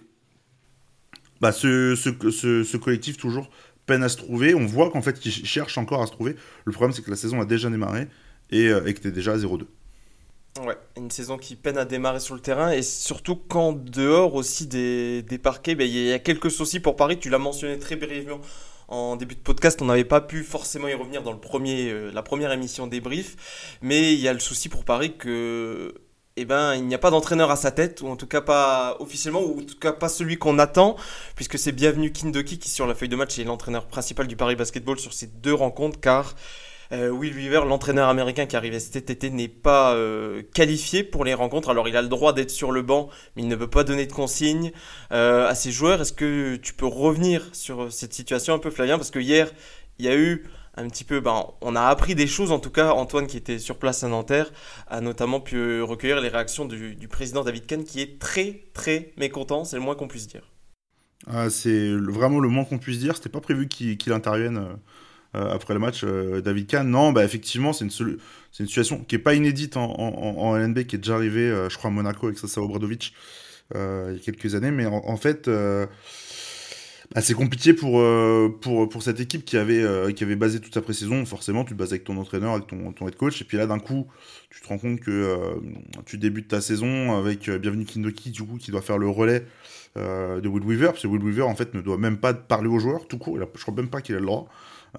bah, 1.41 1.51
ce, 1.51 1.95
ce, 1.95 2.63
ce, 2.63 2.77
collectif, 2.77 3.17
toujours, 3.17 3.49
peine 3.87 4.03
à 4.03 4.09
se 4.09 4.17
trouver. 4.17 4.53
On 4.53 4.67
voit 4.67 4.91
qu'en 4.91 5.01
fait, 5.01 5.25
il 5.25 5.31
cherche 5.31 5.79
encore 5.79 6.03
à 6.03 6.05
se 6.05 6.11
trouver. 6.11 6.35
Le 6.65 6.71
problème, 6.71 6.93
c'est 6.93 7.01
que 7.01 7.09
la 7.09 7.15
saison 7.15 7.41
a 7.41 7.45
déjà 7.45 7.71
démarré 7.71 8.07
et, 8.51 8.67
et 8.67 8.93
que 8.93 8.99
tu 8.99 9.07
es 9.07 9.11
déjà 9.11 9.33
à 9.33 9.37
0-2. 9.37 9.65
Ouais, 10.59 10.77
une 10.97 11.09
saison 11.09 11.37
qui 11.37 11.55
peine 11.55 11.77
à 11.77 11.85
démarrer 11.85 12.19
sur 12.19 12.35
le 12.35 12.41
terrain 12.41 12.71
et 12.71 12.81
surtout 12.81 13.37
quand 13.37 13.71
dehors 13.71 14.35
aussi 14.35 14.67
des, 14.67 15.21
des 15.21 15.37
parquets, 15.37 15.75
ben, 15.75 15.87
il 15.87 16.07
y 16.07 16.11
a 16.11 16.19
quelques 16.19 16.51
soucis 16.51 16.81
pour 16.81 16.97
Paris, 16.97 17.17
tu 17.17 17.29
l'as 17.29 17.37
mentionné 17.37 17.79
très 17.79 17.95
brièvement 17.95 18.41
en 18.89 19.15
début 19.15 19.35
de 19.35 19.39
podcast, 19.39 19.81
on 19.81 19.85
n'avait 19.85 20.03
pas 20.03 20.19
pu 20.19 20.43
forcément 20.43 20.89
y 20.89 20.93
revenir 20.93 21.23
dans 21.23 21.31
le 21.31 21.39
premier, 21.39 21.89
euh, 21.89 22.11
la 22.11 22.21
première 22.21 22.51
émission 22.51 22.87
débrief, 22.87 23.77
mais 23.81 24.13
il 24.13 24.19
y 24.19 24.27
a 24.27 24.33
le 24.33 24.39
souci 24.39 24.67
pour 24.67 24.83
Paris 24.83 25.15
que 25.17 25.93
eh 26.35 26.45
ben, 26.45 26.75
il 26.75 26.85
n'y 26.85 26.95
a 26.95 26.97
pas 26.97 27.09
d'entraîneur 27.09 27.51
à 27.51 27.55
sa 27.55 27.71
tête, 27.71 28.01
ou 28.01 28.07
en 28.07 28.17
tout 28.17 28.27
cas 28.27 28.41
pas 28.41 28.97
officiellement, 28.99 29.41
ou 29.41 29.61
en 29.61 29.63
tout 29.63 29.79
cas 29.79 29.93
pas 29.93 30.09
celui 30.09 30.37
qu'on 30.37 30.59
attend, 30.59 30.97
puisque 31.35 31.57
c'est 31.57 31.71
bienvenu 31.71 32.11
Kindoki 32.11 32.59
qui 32.59 32.69
sur 32.69 32.85
la 32.85 32.95
feuille 32.95 33.09
de 33.09 33.15
match 33.15 33.39
est 33.39 33.45
l'entraîneur 33.45 33.87
principal 33.87 34.27
du 34.27 34.35
Paris 34.35 34.55
Basketball 34.55 34.99
sur 34.99 35.13
ces 35.13 35.27
deux 35.27 35.53
rencontres, 35.53 35.99
car 35.99 36.35
euh, 36.93 37.09
Will 37.09 37.33
Weaver, 37.33 37.61
l'entraîneur 37.65 38.09
américain 38.09 38.45
qui 38.45 38.55
arrivait 38.55 38.79
cet 38.79 39.09
été, 39.09 39.29
n'est 39.29 39.47
pas 39.47 39.93
euh, 39.93 40.43
qualifié 40.53 41.03
pour 41.03 41.23
les 41.23 41.33
rencontres. 41.33 41.69
Alors 41.69 41.87
il 41.87 41.95
a 41.95 42.01
le 42.01 42.09
droit 42.09 42.33
d'être 42.33 42.51
sur 42.51 42.71
le 42.71 42.81
banc, 42.81 43.09
mais 43.35 43.43
il 43.43 43.47
ne 43.47 43.55
peut 43.55 43.69
pas 43.69 43.83
donner 43.83 44.05
de 44.05 44.11
consignes 44.11 44.71
euh, 45.11 45.47
à 45.47 45.55
ses 45.55 45.71
joueurs. 45.71 46.01
Est-ce 46.01 46.13
que 46.13 46.57
tu 46.57 46.73
peux 46.73 46.85
revenir 46.85 47.47
sur 47.53 47.91
cette 47.91 48.13
situation 48.13 48.53
un 48.53 48.59
peu 48.59 48.69
Flavien? 48.69 48.97
Parce 48.97 49.11
que 49.11 49.19
hier, 49.19 49.51
il 49.99 50.05
y 50.05 50.09
a 50.09 50.15
eu 50.15 50.45
un 50.75 50.87
petit 50.87 51.03
peu, 51.03 51.19
ben, 51.19 51.45
on 51.61 51.75
a 51.75 51.83
appris 51.83 52.15
des 52.15 52.27
choses 52.27 52.51
en 52.51 52.59
tout 52.59 52.71
cas. 52.71 52.91
Antoine 52.91 53.27
qui 53.27 53.37
était 53.37 53.59
sur 53.59 53.77
place 53.77 54.03
à 54.03 54.09
Nanterre 54.09 54.51
a 54.87 54.99
notamment 54.99 55.39
pu 55.39 55.81
recueillir 55.81 56.19
les 56.19 56.29
réactions 56.29 56.65
du, 56.65 57.07
président 57.07 57.43
David 57.43 57.67
Kahn 57.67 57.83
qui 57.83 58.01
est 58.01 58.19
très 58.19 58.63
très 58.73 59.13
mécontent, 59.17 59.63
c'est 59.63 59.77
le 59.77 59.81
moins 59.81 59.95
qu'on 59.95 60.07
puisse 60.07 60.27
dire. 60.27 60.43
Ah, 61.27 61.49
c'est 61.49 61.91
vraiment 61.91 62.39
le 62.39 62.49
moins 62.49 62.65
qu'on 62.65 62.79
puisse 62.79 62.99
dire. 62.99 63.15
C'était 63.15 63.29
pas 63.29 63.41
prévu 63.41 63.67
qu'il 63.67 64.11
intervienne 64.11 64.77
après 65.33 65.73
le 65.73 65.79
match, 65.79 66.01
euh, 66.03 66.41
David 66.41 66.67
Kahn. 66.67 66.89
Non, 66.89 67.11
bah, 67.11 67.23
effectivement, 67.23 67.73
c'est 67.73 67.85
une, 67.85 67.91
une 68.59 68.67
situation 68.67 69.03
qui 69.07 69.15
n'est 69.15 69.21
pas 69.21 69.33
inédite 69.33 69.77
en, 69.77 69.89
en, 69.97 70.57
LNB, 70.57 70.83
qui 70.83 70.97
est 70.97 70.99
déjà 70.99 71.15
arrivée, 71.15 71.49
euh, 71.49 71.69
je 71.69 71.77
crois, 71.77 71.89
à 71.89 71.93
Monaco 71.93 72.27
avec 72.27 72.37
Sasa 72.37 72.61
Obradovic 72.61 73.13
il 73.73 73.79
y 74.13 74.17
a 74.17 74.19
quelques 74.19 74.53
années. 74.55 74.71
Mais 74.71 74.85
en, 74.85 75.15
fait, 75.15 75.47
bah, 75.47 77.21
c'est 77.21 77.33
compliqué 77.33 77.73
pour, 77.73 78.03
pour, 78.59 78.89
pour 78.89 79.01
cette 79.01 79.21
équipe 79.21 79.45
qui 79.45 79.55
avait, 79.55 80.13
qui 80.13 80.25
avait 80.25 80.35
basé 80.35 80.59
toute 80.59 80.73
sa 80.73 80.81
pré-saison. 80.81 81.25
Forcément, 81.25 81.63
tu 81.63 81.71
te 81.71 81.77
bases 81.79 81.93
avec 81.93 82.03
ton 82.03 82.17
entraîneur, 82.17 82.51
avec 82.51 82.67
ton, 82.67 82.91
ton 82.91 83.07
head 83.07 83.15
coach. 83.15 83.41
Et 83.41 83.45
puis 83.45 83.55
là, 83.55 83.67
d'un 83.67 83.79
coup, 83.79 84.07
tu 84.49 84.59
te 84.59 84.67
rends 84.67 84.77
compte 84.77 84.99
que 84.99 85.37
tu 86.05 86.17
débutes 86.17 86.49
ta 86.49 86.59
saison 86.59 87.17
avec 87.17 87.49
Bienvenue 87.49 87.85
Kindoki, 87.85 88.31
du 88.31 88.43
coup, 88.43 88.57
qui 88.57 88.71
doit 88.71 88.81
faire 88.81 88.97
le 88.97 89.07
relais 89.07 89.45
de 89.95 90.47
Will 90.49 90.65
Weaver. 90.65 90.87
Parce 90.87 91.03
que 91.03 91.07
Will 91.07 91.23
Weaver, 91.23 91.43
en 91.43 91.55
fait, 91.55 91.73
ne 91.73 91.79
doit 91.79 91.97
même 91.97 92.17
pas 92.17 92.33
parler 92.33 92.67
aux 92.67 92.79
joueurs, 92.79 93.07
tout 93.07 93.17
court. 93.17 93.39
je 93.39 93.61
crois 93.61 93.73
même 93.73 93.89
pas 93.89 94.01
qu'il 94.01 94.15
a 94.15 94.19
le 94.19 94.25
droit. 94.25 94.49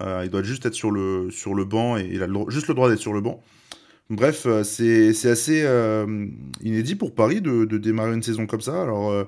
Euh, 0.01 0.21
il 0.23 0.29
doit 0.29 0.43
juste 0.43 0.65
être 0.65 0.73
sur 0.73 0.91
le, 0.91 1.29
sur 1.31 1.53
le 1.53 1.65
banc 1.65 1.97
et 1.97 2.09
il 2.11 2.23
a 2.23 2.27
juste 2.49 2.67
le 2.67 2.73
droit 2.73 2.89
d'être 2.89 2.99
sur 2.99 3.13
le 3.13 3.21
banc. 3.21 3.41
Bref, 4.09 4.45
euh, 4.45 4.63
c'est 4.63 5.29
assez 5.29 5.61
euh, 5.63 6.27
inédit 6.61 6.95
pour 6.95 7.13
Paris 7.13 7.41
de, 7.41 7.65
de, 7.65 7.77
démarrer 7.77 8.13
une 8.13 8.23
saison 8.23 8.45
comme 8.45 8.61
ça. 8.61 8.81
Alors, 8.81 9.25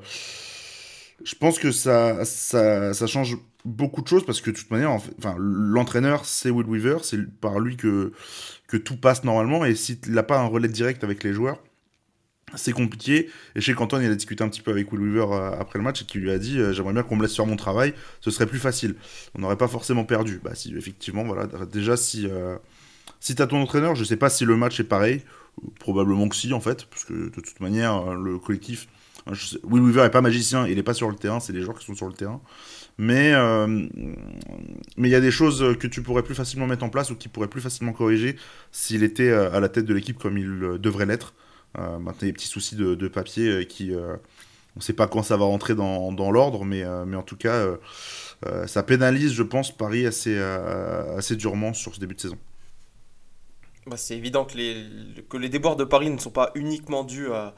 je 1.24 1.36
pense 1.36 1.60
que 1.60 1.72
ça, 1.72 2.26
ça, 2.26 3.08
change 3.08 3.38
beaucoup 3.64 4.02
de 4.02 4.08
choses 4.08 4.26
parce 4.26 4.42
que 4.42 4.52
de 4.52 4.56
toute 4.56 4.72
manière, 4.72 4.92
enfin, 4.92 5.36
l'entraîneur, 5.40 6.26
c'est 6.26 6.50
Will 6.50 6.68
Weaver, 6.68 6.98
c'est 7.04 7.20
par 7.40 7.60
lui 7.60 7.78
que, 7.78 8.12
que 8.68 8.78
tout 8.78 8.98
passe 8.98 9.24
normalement. 9.24 9.66
Et 9.66 9.76
s'il 9.76 10.00
n'a 10.08 10.24
pas 10.24 10.40
un 10.40 10.48
relais 10.48 10.68
direct 10.68 11.04
avec 11.04 11.24
les 11.24 11.34
joueurs, 11.34 11.62
c'est 12.56 12.72
compliqué. 12.72 13.30
Et 13.56 13.62
je 13.62 13.66
sais 13.66 13.76
il 13.76 14.12
a 14.12 14.16
discuté 14.16 14.44
un 14.44 14.50
petit 14.50 14.62
peu 14.62 14.72
avec 14.72 14.92
Will 14.92 15.02
Weaver 15.02 15.28
euh, 15.32 15.52
après 15.60 15.80
le 15.80 15.84
match 15.84 16.02
et 16.02 16.06
qui 16.06 16.18
lui 16.18 16.32
a 16.32 16.38
dit 16.38 16.60
euh, 16.60 16.74
J'aimerais 16.74 16.94
bien 16.94 17.04
qu'on 17.04 17.16
me 17.16 17.22
laisse 17.22 17.36
faire 17.36 17.46
mon 17.46 17.56
travail, 17.56 17.94
ce 18.22 18.32
serait 18.32 18.48
plus 18.48 18.60
facile. 18.60 18.96
On 19.36 19.40
n'aurait 19.40 19.58
pas 19.58 19.68
forcément 19.68 20.04
perdu. 20.04 20.40
Bah, 20.44 20.56
si, 20.56 20.76
effectivement, 20.76 21.24
voilà. 21.24 21.48
Déjà, 21.72 21.98
si, 21.98 22.28
euh, 22.28 22.58
si 23.20 23.36
tu 23.36 23.48
ton 23.48 23.62
entraîneur, 23.62 23.96
je 23.96 24.04
sais 24.04 24.18
pas 24.18 24.30
si 24.30 24.46
le 24.46 24.58
match 24.58 24.80
est 24.80 24.86
pareil. 24.86 25.22
Probablement 25.80 26.28
que 26.28 26.36
si, 26.36 26.52
en 26.54 26.60
fait, 26.60 26.86
parce 26.86 27.06
que 27.06 27.14
de 27.14 27.30
toute 27.30 27.60
manière, 27.62 28.14
le 28.14 28.38
collectif. 28.40 28.88
Will 29.64 29.82
Weaver 29.82 30.04
n'est 30.04 30.10
pas 30.12 30.22
magicien, 30.22 30.68
il 30.68 30.76
n'est 30.76 30.84
pas 30.84 30.94
sur 30.94 31.10
le 31.10 31.16
terrain, 31.16 31.40
c'est 31.40 31.54
les 31.54 31.62
joueurs 31.62 31.80
qui 31.80 31.86
sont 31.86 31.96
sur 31.96 32.08
le 32.08 32.14
terrain. 32.14 32.42
Mais 33.00 33.34
mais 34.98 35.08
il 35.08 35.12
y 35.12 35.16
a 35.16 35.22
des 35.22 35.32
choses 35.32 35.76
que 35.80 35.88
tu 35.88 36.04
pourrais 36.04 36.22
plus 36.22 36.36
facilement 36.36 36.68
mettre 36.68 36.84
en 36.84 36.90
place 36.90 37.10
ou 37.10 37.16
qui 37.16 37.28
pourraient 37.28 37.48
plus 37.48 37.62
facilement 37.62 37.92
corriger 37.92 38.36
s'il 38.72 39.02
était 39.02 39.32
à 39.32 39.60
la 39.60 39.70
tête 39.70 39.86
de 39.86 39.94
l'équipe 39.96 40.20
comme 40.20 40.38
il 40.38 40.78
devrait 40.80 41.08
l'être. 41.08 41.34
Euh, 41.78 42.00
maintenant, 42.00 42.22
il 42.22 42.26
y 42.26 42.30
a 42.30 42.32
des 42.32 42.34
petits 42.34 42.48
soucis 42.48 42.76
de, 42.76 43.08
papier 43.08 43.48
euh, 43.48 43.64
qui. 43.64 43.94
Euh, 43.94 44.16
on 44.76 44.80
ne 44.80 44.84
sait 44.84 44.94
pas 44.94 45.08
quand 45.08 45.24
ça 45.24 45.38
va 45.38 45.46
rentrer 45.46 45.74
dans, 45.74 46.32
l'ordre, 46.32 46.66
mais, 46.66 46.84
mais 47.06 47.16
en 47.16 47.24
tout 47.24 47.38
cas, 47.38 47.66
ça 48.68 48.84
pénalise, 48.84 49.32
je 49.32 49.42
pense, 49.42 49.72
Paris 49.72 50.06
assez, 50.06 50.38
assez 50.38 51.38
durement 51.38 51.74
sur 51.74 51.96
ce 51.96 52.00
début 52.02 52.14
de 52.14 52.20
saison. 52.20 52.38
Bah, 53.88 53.96
c'est 53.96 54.18
évident 54.18 54.44
que 54.44 54.58
les, 54.58 54.86
que 55.30 55.38
les 55.38 55.48
déboires 55.48 55.78
de 55.78 55.86
Paris 55.86 56.10
ne 56.10 56.18
sont 56.18 56.30
pas 56.30 56.52
uniquement 56.56 57.06
dus 57.06 57.30
à, 57.32 57.56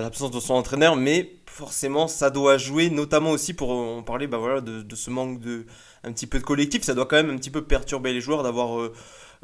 l'absence 0.00 0.32
de 0.32 0.40
son 0.40 0.54
entraîneur, 0.54 0.96
mais 0.96 1.36
forcément 1.46 2.08
ça 2.08 2.30
doit 2.30 2.58
jouer, 2.58 2.90
notamment 2.90 3.30
aussi 3.30 3.54
pour 3.54 3.70
on 3.70 4.02
parlait 4.02 4.26
bah 4.26 4.38
voilà 4.38 4.60
de, 4.60 4.82
de, 4.82 4.96
ce 4.96 5.08
manque 5.08 5.38
de 5.38 5.66
un 6.02 6.12
petit 6.12 6.26
peu 6.26 6.40
de 6.40 6.44
collectif, 6.44 6.82
ça 6.82 6.94
doit 6.94 7.06
quand 7.06 7.16
même 7.16 7.30
un 7.30 7.36
petit 7.36 7.50
peu 7.50 7.62
perturber 7.62 8.12
les 8.12 8.20
joueurs 8.20 8.42
d'avoir 8.42 8.90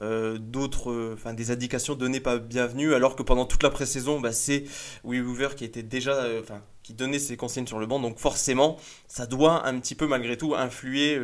euh, 0.03 0.37
d'autres, 0.39 0.91
euh, 0.91 1.15
enfin 1.15 1.33
des 1.33 1.51
indications 1.51 1.95
données 1.95 2.21
pas 2.21 2.39
bienvenues, 2.39 2.95
alors 2.95 3.17
que 3.17 3.23
pendant 3.23 3.47
toute 3.47 3.63
la 3.63 3.71
pré-saison, 3.71 4.21
bah, 4.21 4.33
c'est 4.33 4.65
Will 5.05 5.23
Hoover 5.23 5.49
qui 5.57 5.65
était 5.65 5.83
déjà, 5.83 6.13
euh, 6.13 6.41
enfin 6.43 6.61
qui 6.83 6.93
donnait 6.93 7.19
ses 7.19 7.37
consignes 7.37 7.67
sur 7.67 7.79
le 7.79 7.87
banc, 7.87 7.99
donc 7.99 8.19
forcément, 8.19 8.77
ça 9.09 9.27
doit 9.27 9.67
un 9.67 9.81
petit 9.81 9.95
peu 9.97 10.07
malgré 10.07 10.37
tout 10.37 10.55
influer 10.55 11.21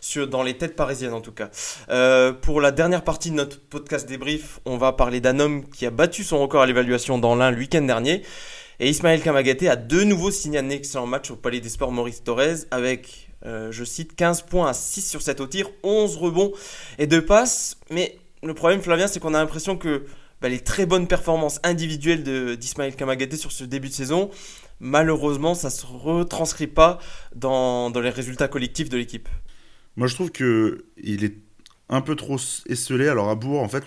sur, 0.00 0.26
dans 0.26 0.42
les 0.42 0.56
têtes 0.56 0.76
parisiennes 0.76 1.12
en 1.12 1.20
tout 1.20 1.34
cas. 1.34 1.50
pour 2.40 2.62
la 2.62 2.70
dernière 2.70 3.04
partie 3.04 3.30
de 3.30 3.34
notre 3.34 3.60
podcast 3.60 4.08
débrief, 4.08 4.60
on 4.64 4.78
va 4.78 4.92
parler 4.92 5.20
d'un 5.20 5.40
homme 5.40 5.68
qui 5.68 5.84
a 5.84 5.90
battu 5.90 6.24
son 6.24 6.38
record 6.38 6.62
à 6.62 6.66
l'évaluation 6.66 7.18
dans 7.18 7.34
l'un 7.34 7.50
le 7.50 7.58
week-end 7.58 7.82
dernier. 7.82 8.22
Et 8.80 8.88
Ismaël 8.88 9.22
Kamagaté 9.22 9.68
a 9.68 9.76
de 9.76 10.02
nouveau 10.02 10.30
signé 10.30 10.58
un 10.58 10.68
excellent 10.70 11.06
match 11.06 11.30
au 11.30 11.36
Palais 11.36 11.60
des 11.60 11.68
Sports 11.68 11.92
Maurice 11.92 12.24
Torres 12.24 12.66
avec, 12.72 13.28
euh, 13.44 13.70
je 13.72 13.84
cite, 13.84 14.16
15 14.16 14.42
points 14.42 14.68
à 14.68 14.74
6 14.74 15.02
sur 15.08 15.22
7 15.22 15.40
au 15.40 15.46
tir, 15.46 15.68
11 15.82 16.16
rebonds 16.16 16.52
et 16.98 17.06
2 17.06 17.24
passes. 17.24 17.76
Mais 17.90 18.18
le 18.42 18.54
problème, 18.54 18.80
Flavien, 18.80 19.06
c'est 19.06 19.20
qu'on 19.20 19.34
a 19.34 19.38
l'impression 19.38 19.76
que 19.76 20.04
bah, 20.40 20.48
les 20.48 20.60
très 20.60 20.86
bonnes 20.86 21.06
performances 21.06 21.60
individuelles 21.62 22.56
d'Ismaël 22.56 22.94
Kamagaté 22.96 23.36
sur 23.36 23.52
ce 23.52 23.64
début 23.64 23.88
de 23.88 23.94
saison, 23.94 24.30
malheureusement, 24.80 25.54
ça 25.54 25.68
ne 25.68 25.72
se 25.72 25.86
retranscrit 25.86 26.66
pas 26.66 26.98
dans, 27.34 27.90
les 27.90 28.10
résultats 28.10 28.48
collectifs 28.48 28.88
de 28.88 28.96
l'équipe. 28.96 29.28
Moi, 29.96 30.06
je 30.06 30.14
trouve 30.14 30.30
qu'il 30.30 31.24
est 31.24 31.36
un 31.88 32.00
peu 32.00 32.16
trop 32.16 32.36
esselé. 32.66 33.08
Alors, 33.08 33.30
à 33.30 33.34
Bourg, 33.34 33.62
en 33.62 33.68
fait, 33.68 33.84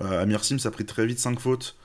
euh, 0.00 0.22
Amir 0.22 0.44
Sims 0.44 0.60
a 0.64 0.70
pris 0.70 0.84
très 0.84 1.04
vite 1.06 1.18
5 1.18 1.40
fautes 1.40 1.76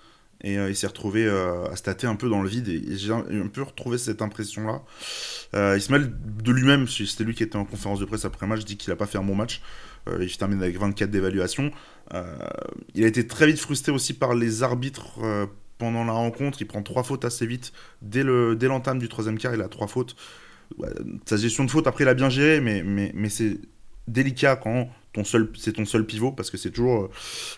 et 0.41 0.57
euh, 0.57 0.69
il 0.69 0.75
s'est 0.75 0.87
retrouvé 0.87 1.25
euh, 1.25 1.65
à 1.69 1.75
stater 1.75 2.05
un 2.05 2.15
peu 2.15 2.29
dans 2.29 2.41
le 2.41 2.49
vide 2.49 2.67
et, 2.67 2.97
j'ai 2.97 3.13
un, 3.13 3.47
peu 3.47 3.63
retrouvé 3.63 3.97
cette 3.97 4.21
impression 4.21 4.67
là 4.67 4.81
euh, 5.55 5.77
Ismaël 5.77 6.11
de 6.43 6.51
lui-même 6.51 6.87
c'était 6.87 7.23
lui 7.23 7.33
qui 7.33 7.43
était 7.43 7.55
en 7.55 7.65
conférence 7.65 7.99
de 7.99 8.05
presse 8.05 8.25
après 8.25 8.45
match 8.45 8.65
dit 8.65 8.75
qu'il 8.75 8.91
a 8.91 8.95
pas 8.95 9.05
fait 9.05 9.17
un 9.17 9.23
bon 9.23 9.35
match. 9.35 9.61
Il 10.19 10.35
termine 10.35 10.61
avec 10.61 10.77
24 10.77 11.09
d'évaluation. 11.09 11.71
Il 12.93 13.05
a 13.05 13.07
été 13.07 13.25
très 13.25 13.47
vite 13.47 13.57
frustré 13.57 13.93
aussi 13.93 14.13
par 14.13 14.35
les 14.35 14.61
arbitres 14.61 15.17
pendant 15.77 16.03
la 16.03 16.11
rencontre. 16.11 16.61
Il 16.61 16.65
prend 16.65 16.83
trois 16.83 17.03
fautes 17.03 17.23
assez 17.23 17.45
vite. 17.45 17.71
Dès 18.01 18.23
le 18.23 18.57
dès 18.57 18.67
l'entame 18.67 18.99
du 18.99 19.07
troisième 19.07 19.37
quart 19.37 19.53
il 19.53 19.61
a 19.61 19.69
trois 19.69 19.87
fautes. 19.87 20.17
Sa 21.25 21.37
gestion 21.37 21.63
de 21.63 21.71
faute 21.71 21.87
après 21.87 22.03
il 22.03 22.09
a 22.09 22.15
bien 22.15 22.29
géré 22.29 22.59
mais 22.59 22.83
mais, 22.83 23.13
mais 23.15 23.29
c'est 23.29 23.61
délicat 24.09 24.57
quand 24.57 24.89
ton 25.13 25.23
seul 25.23 25.49
c'est 25.57 25.73
ton 25.73 25.85
seul 25.85 26.05
pivot 26.05 26.33
parce 26.33 26.51
que 26.51 26.57
c'est 26.57 26.71
toujours 26.71 27.09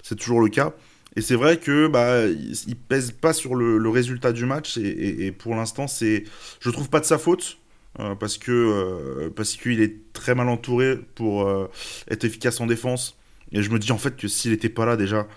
c'est 0.03 0.15
toujours 0.15 0.39
le 0.39 0.50
cas 0.50 0.75
et 1.15 1.22
c'est 1.22 1.36
vrai 1.36 1.57
que 1.57 1.88
bah 1.88 2.25
il, 2.27 2.75
pèse 2.75 3.12
pas 3.12 3.34
sur 3.34 3.55
le, 3.55 3.89
résultat 3.89 4.31
du 4.31 4.45
match 4.45 4.77
et, 4.77 5.31
pour 5.31 5.55
l'instant 5.55 5.88
c'est 5.88 6.24
je 6.60 6.69
trouve 6.69 6.89
pas 6.89 7.00
de 7.00 7.05
sa 7.05 7.17
faute 7.17 7.57
euh, 8.00 8.15
parce 8.15 8.38
que 8.38 8.51
euh, 8.51 9.43
qu'il 9.43 9.81
est 9.81 10.12
très 10.13 10.36
mal 10.36 10.50
entouré 10.50 10.98
pour 11.15 11.48
euh, 11.48 11.69
être 12.10 12.24
efficace 12.25 12.60
en 12.60 12.65
défense 12.65 13.17
et 13.51 13.62
je 13.62 13.69
me 13.69 13.79
dis 13.79 13.91
en 13.91 13.98
fait 13.98 14.17
que 14.17 14.27
s'il 14.27 14.51
était 14.51 14.69
pas 14.69 14.86
là 14.86 14.98
déjà 14.98 15.27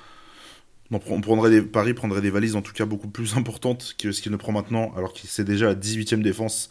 on 0.91 1.21
prendrait 1.21 1.51
des 1.51 1.63
Paris 1.63 1.95
prendrait 1.95 2.23
des 2.23 2.31
valises 2.31 2.57
en 2.57 2.63
tout 2.63 2.73
cas 2.73 2.87
beaucoup 2.87 3.09
plus 3.09 3.37
importantes 3.37 3.95
que 3.99 4.11
ce 4.11 4.21
qu'il 4.23 4.33
ne 4.33 4.37
prend 4.37 4.53
maintenant 4.53 4.93
alors 4.97 5.13
qu'il 5.13 5.29
c'est 5.31 5.45
déjà 5.45 5.67
la 5.67 5.75
18e 5.75 6.23
défense 6.23 6.71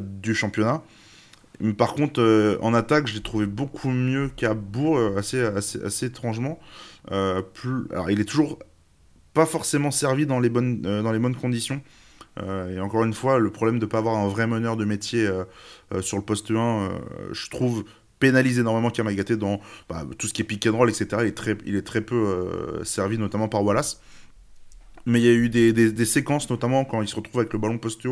du 0.00 0.34
championnat. 0.34 0.82
Par 1.76 1.94
contre, 1.94 2.58
en 2.62 2.72
attaque, 2.74 3.06
je 3.06 3.14
l'ai 3.14 3.22
trouvé 3.22 3.46
beaucoup 3.46 3.90
mieux 3.90 4.30
qu'à 4.34 4.54
Bourg, 4.54 4.98
assez, 5.16 5.40
assez, 5.40 6.06
étrangement. 6.06 6.58
Euh, 7.12 7.42
il 8.08 8.20
est 8.20 8.24
toujours 8.24 8.58
pas 9.34 9.46
forcément 9.46 9.90
servi 9.90 10.26
dans 10.26 10.40
les 10.40 10.48
bonnes, 10.48 10.82
euh, 10.86 11.32
conditions. 11.40 11.82
Euh, 12.40 12.76
et 12.76 12.80
encore 12.80 13.04
une 13.04 13.14
fois, 13.14 13.38
le 13.38 13.50
problème 13.50 13.78
de 13.78 13.84
ne 13.84 13.90
pas 13.90 13.98
avoir 13.98 14.16
un 14.16 14.28
vrai 14.28 14.46
meneur 14.46 14.76
de 14.76 14.84
métier 14.84 15.28
sur 16.00 16.16
le 16.16 16.22
poste 16.22 16.50
1, 16.50 16.90
je 17.32 17.50
trouve 17.50 17.84
pénalise 18.18 18.58
énormément 18.58 18.90
Kamagaté 18.90 19.36
dans 19.36 19.60
bah, 19.88 20.04
tout 20.18 20.26
ce 20.26 20.34
qui 20.34 20.42
est 20.42 20.44
pick 20.44 20.66
and 20.66 20.76
roll, 20.76 20.90
etc. 20.90 21.08
Il 21.20 21.28
est 21.28 21.36
très, 21.36 21.56
il 21.64 21.74
est 21.74 21.86
très 21.86 22.00
peu 22.00 22.80
servi, 22.84 23.18
notamment 23.18 23.48
par 23.48 23.64
Wallace. 23.64 24.00
Mais 25.06 25.20
il 25.20 25.24
y 25.24 25.28
a 25.28 25.32
eu 25.32 25.48
des, 25.48 26.04
séquences, 26.04 26.48
notamment 26.50 26.84
quand 26.84 27.02
il 27.02 27.08
se 27.08 27.16
retrouve 27.16 27.40
avec 27.40 27.52
le 27.52 27.58
ballon 27.58 27.78
poste 27.78 28.06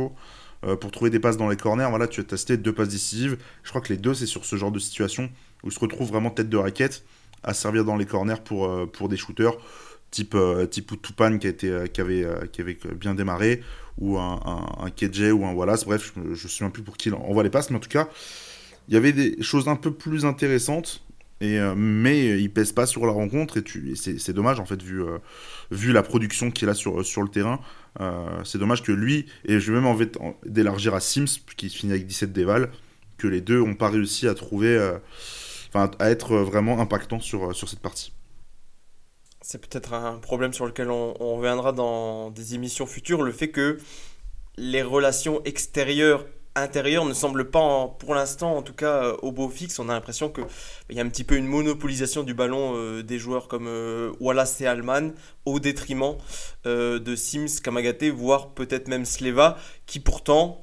haut, 0.66 0.76
pour 0.76 0.90
trouver 0.90 1.10
des 1.10 1.20
passes 1.20 1.36
dans 1.36 1.48
les 1.48 1.56
corners. 1.56 1.88
Voilà, 1.88 2.06
tu 2.08 2.20
as 2.20 2.24
testé 2.24 2.56
deux 2.56 2.72
passes 2.72 2.88
décisives. 2.88 3.38
Je 3.62 3.70
crois 3.70 3.80
que 3.80 3.92
les 3.92 3.98
deux, 3.98 4.14
c'est 4.14 4.26
sur 4.26 4.44
ce 4.44 4.56
genre 4.56 4.72
de 4.72 4.78
situation 4.78 5.30
où 5.62 5.70
se 5.70 5.78
retrouve 5.78 6.08
vraiment 6.08 6.30
tête 6.30 6.48
de 6.48 6.56
raquette 6.56 7.04
à 7.42 7.54
servir 7.54 7.84
dans 7.84 7.96
les 7.96 8.06
corners 8.06 8.42
pour, 8.44 8.66
euh, 8.66 9.08
des 9.08 9.16
shooters 9.16 9.56
type, 10.10 10.34
euh, 10.34 10.66
été, 10.66 11.70
euh, 11.70 11.86
qui 11.86 12.00
avait 12.00 12.78
bien 12.94 13.14
démarré, 13.14 13.62
ou 13.98 14.18
un, 14.18 14.40
un, 14.78 14.90
KJ 14.90 15.32
ou 15.32 15.44
un 15.44 15.52
Wallace. 15.52 15.84
Bref, 15.84 16.12
je 16.14 16.20
ne 16.20 16.28
me 16.30 16.34
souviens 16.34 16.70
plus 16.70 16.82
pour 16.82 16.96
qui 16.96 17.08
il 17.08 17.14
envoie 17.14 17.42
les 17.42 17.50
passes, 17.50 17.70
mais 17.70 17.76
en 17.76 17.80
tout 17.80 17.88
cas, 17.88 18.08
il 18.88 18.94
y 18.94 18.96
avait 18.96 19.12
des 19.12 19.42
choses 19.42 19.68
un 19.68 19.76
peu 19.76 19.92
plus 19.92 20.24
intéressantes. 20.24 21.02
Et, 21.40 21.59
mais 21.76 22.40
il 22.40 22.52
pèse 22.52 22.73
pas 22.73 22.85
sur 22.85 23.07
la 23.07 23.12
rencontre 23.12 23.59
et, 23.59 23.95
c'est, 23.95 24.33
dommage 24.33 24.59
en 24.59 24.66
fait 24.66 24.83
vu, 24.83 25.02
vu 25.71 25.92
la 25.92 26.02
production 26.02 26.50
qu'il 26.50 26.68
a 26.68 26.75
sur, 26.75 27.07
sur 27.07 27.23
le 27.23 27.28
terrain. 27.28 27.61
c'est 28.45 28.59
dommage 28.59 28.83
que 28.83 28.90
lui, 28.90 29.26
et 29.45 29.61
je 29.61 29.71
vais 29.71 29.78
même 29.78 29.87
envie 29.87 30.09
d'élargir 30.45 30.95
à 30.95 31.00
Sims 31.00 31.38
qui 31.57 31.68
finit 31.71 31.92
avec 31.92 32.07
17 32.07 32.33
déval, 32.33 32.73
que 33.18 33.28
les 33.28 33.40
deux 33.40 33.61
n'ont 33.61 33.76
pas 33.76 33.88
réussi 33.88 34.26
à 34.26 34.35
trouver 34.35 34.76
enfin, 35.68 35.92
à 36.00 36.11
être 36.11 36.38
vraiment 36.38 36.80
impactant 36.80 37.21
sur, 37.21 37.54
sur 37.54 37.68
cette 37.68 37.80
partie. 37.80 38.12
C'est 39.50 39.59
peut-être 39.59 39.95
un 39.95 40.18
problème 40.18 40.52
sur 40.52 40.66
lequel 40.66 40.90
on, 40.90 41.14
reviendra 41.14 41.73
dans 41.73 42.30
des 42.30 42.54
émissions 42.54 42.87
futures, 42.87 43.23
le 43.23 43.33
fait 43.33 43.49
que 43.49 43.78
les 44.59 44.83
relations 44.83 45.42
extérieures 45.45 46.26
intérieures 46.60 47.04
ne 47.04 47.14
semblent 47.14 47.50
pas, 47.50 47.94
pour 47.98 48.14
l'instant, 48.14 48.56
en 48.56 48.62
tout 48.62 48.72
cas 48.72 49.04
euh, 49.04 49.16
au 49.22 49.32
beau 49.32 49.48
fixe. 49.48 49.78
On 49.78 49.88
a 49.88 49.92
l'impression 49.92 50.30
qu'il 50.30 50.96
y 50.96 51.00
a 51.00 51.02
un 51.02 51.08
petit 51.08 51.24
peu 51.24 51.36
une 51.36 51.46
monopolisation 51.46 52.22
du 52.22 52.34
ballon 52.34 52.74
euh, 52.76 53.02
des 53.02 53.18
joueurs 53.18 53.48
comme 53.48 53.66
euh, 53.66 54.12
Wallace 54.20 54.60
et 54.60 54.66
Alman 54.66 55.12
au 55.44 55.60
détriment 55.60 56.16
de 56.64 57.16
Sims, 57.16 57.60
Kamagate, 57.62 58.04
voire 58.04 58.50
peut-être 58.50 58.88
même 58.88 59.06
Sleva, 59.06 59.56
qui 59.86 60.00
pourtant 60.00 60.62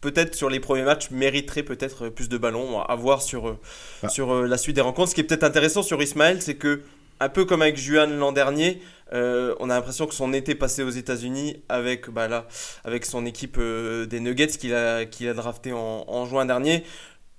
peut-être 0.00 0.36
sur 0.36 0.48
les 0.48 0.60
premiers 0.60 0.84
matchs 0.84 1.10
mériterait 1.10 1.64
peut-être 1.64 2.08
plus 2.08 2.28
de 2.28 2.38
ballons 2.38 2.80
à 2.80 2.94
voir 2.94 3.20
sur, 3.20 3.58
ah. 4.04 4.08
sur 4.08 4.46
la 4.46 4.56
suite 4.56 4.76
des 4.76 4.82
rencontres. 4.82 5.10
Ce 5.10 5.14
qui 5.16 5.22
est 5.22 5.24
peut-être 5.24 5.42
intéressant 5.42 5.82
sur 5.82 6.00
Ismaël, 6.00 6.40
c'est 6.40 6.54
que 6.54 6.82
un 7.20 7.28
peu 7.28 7.44
comme 7.44 7.62
avec 7.62 7.76
Juan 7.76 8.18
l'an 8.18 8.32
dernier, 8.32 8.80
euh, 9.12 9.54
on 9.60 9.70
a 9.70 9.74
l'impression 9.74 10.06
que 10.06 10.14
son 10.14 10.32
été 10.32 10.54
passé 10.54 10.82
aux 10.82 10.90
États-Unis 10.90 11.62
avec, 11.68 12.10
bah 12.10 12.46
avec 12.84 13.04
son 13.04 13.24
équipe 13.26 13.58
des 13.58 14.20
Nuggets 14.20 14.48
qu'il 14.48 14.74
a, 14.74 15.34
drafté 15.34 15.72
en, 15.72 16.26
juin 16.26 16.46
dernier, 16.46 16.84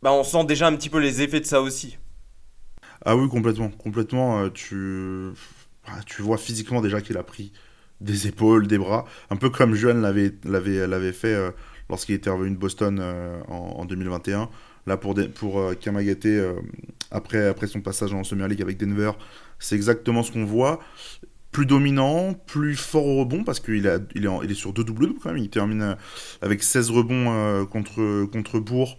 bah 0.01 0.11
on 0.13 0.23
sent 0.23 0.45
déjà 0.45 0.67
un 0.67 0.75
petit 0.75 0.89
peu 0.89 0.99
les 0.99 1.21
effets 1.21 1.39
de 1.39 1.45
ça 1.45 1.61
aussi. 1.61 1.97
Ah 3.05 3.15
oui, 3.15 3.27
complètement. 3.29 3.69
Complètement. 3.69 4.49
tu, 4.49 5.29
ah, 5.85 5.99
tu 6.05 6.21
vois 6.21 6.37
physiquement 6.37 6.81
déjà 6.81 7.01
qu'il 7.01 7.17
a 7.17 7.23
pris 7.23 7.51
des 8.01 8.27
épaules, 8.27 8.67
des 8.67 8.77
bras, 8.77 9.05
un 9.29 9.37
peu 9.37 9.49
comme 9.49 9.73
Juan 9.73 10.01
l'avait, 10.01 10.31
l'avait, 10.45 10.85
l'avait 10.85 11.13
fait 11.13 11.35
lorsqu'il 11.89 12.15
était 12.15 12.29
revenu 12.29 12.51
de 12.51 12.59
Boston 12.59 12.99
euh, 13.01 13.41
en, 13.47 13.85
2021. 13.85 14.49
Là, 14.87 14.95
pour, 14.95 15.19
euh, 15.59 15.73
Kamagate, 15.75 16.25
euh, 16.25 16.53
après, 17.11 17.53
son 17.67 17.81
passage 17.81 18.13
en 18.13 18.23
Summer 18.23 18.47
League 18.47 18.61
avec 18.61 18.77
Denver, 18.77 19.11
c'est 19.59 19.75
exactement 19.75 20.23
ce 20.23 20.31
qu'on 20.31 20.45
voit 20.45 20.79
plus 21.51 21.65
dominant, 21.65 22.33
plus 22.33 22.75
fort 22.75 23.05
au 23.05 23.19
rebond, 23.19 23.43
parce 23.43 23.59
qu'il 23.59 23.89
il 24.15 24.25
est, 24.25 24.53
sur 24.53 24.73
deux 24.73 24.83
doubles 24.83 25.13
quand 25.21 25.29
même. 25.29 25.39
Il 25.39 25.49
termine 25.49 25.97
avec 26.41 26.61
16 26.61 26.91
rebonds 26.91 27.65
contre, 27.65 28.59
Bourg. 28.59 28.97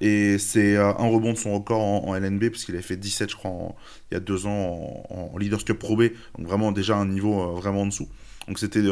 Et 0.00 0.38
c'est 0.38 0.76
un 0.76 0.92
rebond 0.92 1.32
de 1.32 1.38
son 1.38 1.54
record 1.54 1.80
en, 1.80 2.14
LNB, 2.14 2.50
puisqu'il 2.50 2.74
avait 2.74 2.82
fait 2.82 2.96
17, 2.96 3.30
je 3.30 3.36
crois, 3.36 3.74
il 4.10 4.14
y 4.14 4.16
a 4.16 4.20
deux 4.20 4.44
ans 4.46 5.04
en, 5.08 5.30
en 5.34 5.38
Leaders 5.38 5.64
Cup 5.64 5.78
Pro 5.78 5.96
B. 5.96 6.10
Donc 6.36 6.46
vraiment 6.46 6.72
déjà 6.72 6.96
un 6.96 7.06
niveau 7.06 7.54
vraiment 7.54 7.82
en 7.82 7.86
dessous. 7.86 8.08
Donc 8.48 8.58
c'était. 8.58 8.82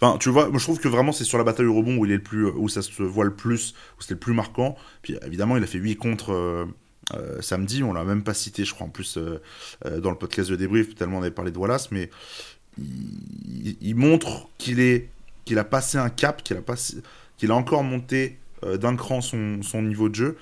Enfin, 0.00 0.16
tu 0.18 0.30
vois, 0.30 0.48
moi 0.48 0.58
je 0.58 0.64
trouve 0.64 0.80
que 0.80 0.88
vraiment 0.88 1.12
c'est 1.12 1.24
sur 1.24 1.38
la 1.38 1.44
bataille 1.44 1.66
au 1.66 1.74
rebond 1.74 1.96
où 1.96 2.06
il 2.06 2.12
est 2.12 2.16
le 2.16 2.22
plus, 2.22 2.46
où 2.46 2.68
ça 2.68 2.82
se 2.82 3.02
voit 3.02 3.24
le 3.24 3.34
plus, 3.34 3.74
où 3.98 4.02
c'était 4.02 4.14
le 4.14 4.20
plus 4.20 4.32
marquant. 4.32 4.76
Puis 5.02 5.16
évidemment, 5.26 5.56
il 5.56 5.62
a 5.62 5.66
fait 5.66 5.78
8 5.78 5.96
contre 5.96 6.32
euh, 6.32 6.64
euh, 7.14 7.40
samedi, 7.42 7.82
on 7.82 7.92
l'a 7.92 8.04
même 8.04 8.22
pas 8.22 8.34
cité, 8.34 8.64
je 8.64 8.72
crois, 8.72 8.86
en 8.86 8.90
plus 8.90 9.18
euh, 9.18 9.40
dans 10.00 10.10
le 10.10 10.16
podcast 10.16 10.50
de 10.50 10.56
débrief, 10.56 10.94
tellement 10.94 11.18
on 11.18 11.22
avait 11.22 11.30
parlé 11.30 11.50
de 11.50 11.58
Wallace, 11.58 11.90
mais 11.90 12.10
il, 12.78 13.94
montre 13.94 14.48
qu'il 14.58 14.80
est, 14.80 15.08
qu'il 15.44 15.58
a 15.58 15.64
passé 15.64 15.98
un 15.98 16.08
cap, 16.08 16.42
qu'il 16.42 16.56
a 16.56 16.62
passé, 16.62 16.98
qu'il 17.36 17.50
a 17.50 17.54
encore 17.54 17.82
monté 17.82 18.38
d'un 18.62 18.94
cran 18.94 19.20
son, 19.20 19.62
son, 19.62 19.82
niveau 19.82 20.08
de 20.08 20.14
jeu. 20.14 20.36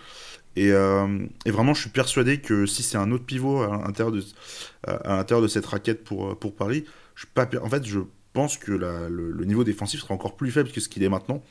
Et, 0.57 0.69
et, 0.69 1.51
vraiment, 1.51 1.73
je 1.75 1.81
suis 1.81 1.91
persuadé 1.91 2.39
que 2.39 2.67
si 2.67 2.83
c'est 2.83 2.99
un 2.99 3.11
autre 3.13 3.25
pivot 3.25 3.63
à 3.63 3.83
l'intérieur 3.87 4.13
de, 4.13 4.23
à 4.87 5.17
l'intérieur 5.17 5.43
de 5.43 5.49
cette 5.49 5.67
raquette 5.67 6.05
pour, 6.05 6.39
pour 6.39 6.55
Paris, 6.55 6.85
en 7.37 7.69
fait, 7.69 7.85
je 7.85 8.01
pense 8.33 8.57
que 8.57 8.73
le, 8.73 9.45
niveau 9.45 9.65
défensif 9.65 10.01
sera 10.01 10.15
encore 10.15 10.37
plus 10.37 10.51
faible 10.51 10.71
que 10.71 10.81
ce 10.81 10.89
qu'il 10.89 11.03
est 11.03 11.09
maintenant. 11.09 11.43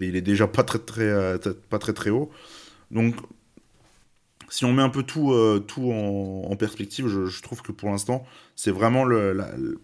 Et 0.00 0.06
il 0.06 0.16
est 0.16 0.22
déjà 0.22 0.46
pas 0.46 0.62
très 0.62 0.78
très, 0.78 1.02
euh, 1.02 1.38
pas 1.68 1.78
très, 1.78 1.92
très 1.92 2.10
haut. 2.10 2.30
Donc, 2.90 3.14
si 4.48 4.64
on 4.64 4.72
met 4.72 4.82
un 4.82 4.88
peu 4.88 5.02
tout, 5.02 5.32
euh, 5.32 5.60
tout 5.60 5.92
en, 5.92 6.54
perspective, 6.56 7.08
je, 7.08 7.42
trouve 7.42 7.62
que 7.62 7.72
pour 7.72 7.90
l'instant, 7.90 8.26
c'est 8.56 8.70
vraiment 8.70 9.04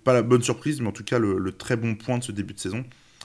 pas 0.04 0.12
la 0.12 0.22
bonne 0.22 0.42
surprise, 0.42 0.80
mais 0.80 0.88
en 0.88 0.92
tout 0.92 1.04
cas 1.04 1.18
le, 1.18 1.52
très 1.52 1.76
bon 1.76 1.94
point 1.94 2.18
de 2.18 2.24
ce 2.24 2.32
début 2.32 2.54
de 2.54 2.58
saison. 2.58 2.84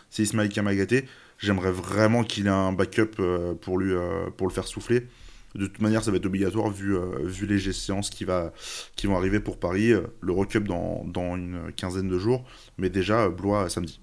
C'est 0.10 0.24
Ismaël 0.24 0.50
Kamagaté. 0.50 1.06
J'aimerais 1.40 1.72
vraiment 1.72 2.24
qu'il 2.24 2.48
ait 2.48 2.50
un 2.50 2.72
backup 2.72 3.20
euh, 3.20 3.54
pour, 3.56 3.78
lui, 3.78 3.94
pour 4.38 4.48
le 4.48 4.54
faire 4.54 4.68
souffler. 4.68 5.08
De 5.56 5.68
toute 5.68 5.82
manière, 5.82 6.04
ça 6.04 6.12
va 6.12 6.18
être 6.18 6.26
obligatoire 6.26 6.70
vu, 6.70 6.98
vu 7.24 7.46
les 7.46 7.60
séances 7.74 8.10
qui, 8.10 8.26
va, 8.26 8.52
qui 8.96 9.08
vont 9.08 9.16
arriver 9.16 9.40
pour 9.40 9.60
Paris. 9.60 9.94
le 10.22 10.32
recup 10.34 10.68
dans, 10.68 11.04
dans 11.06 11.36
une 11.36 11.72
quinzaine 11.76 12.08
de 12.08 12.18
jours 12.18 12.44
mais 12.78 12.90
déjà 12.90 13.30
Blois 13.30 13.70
samedi. 13.70 14.00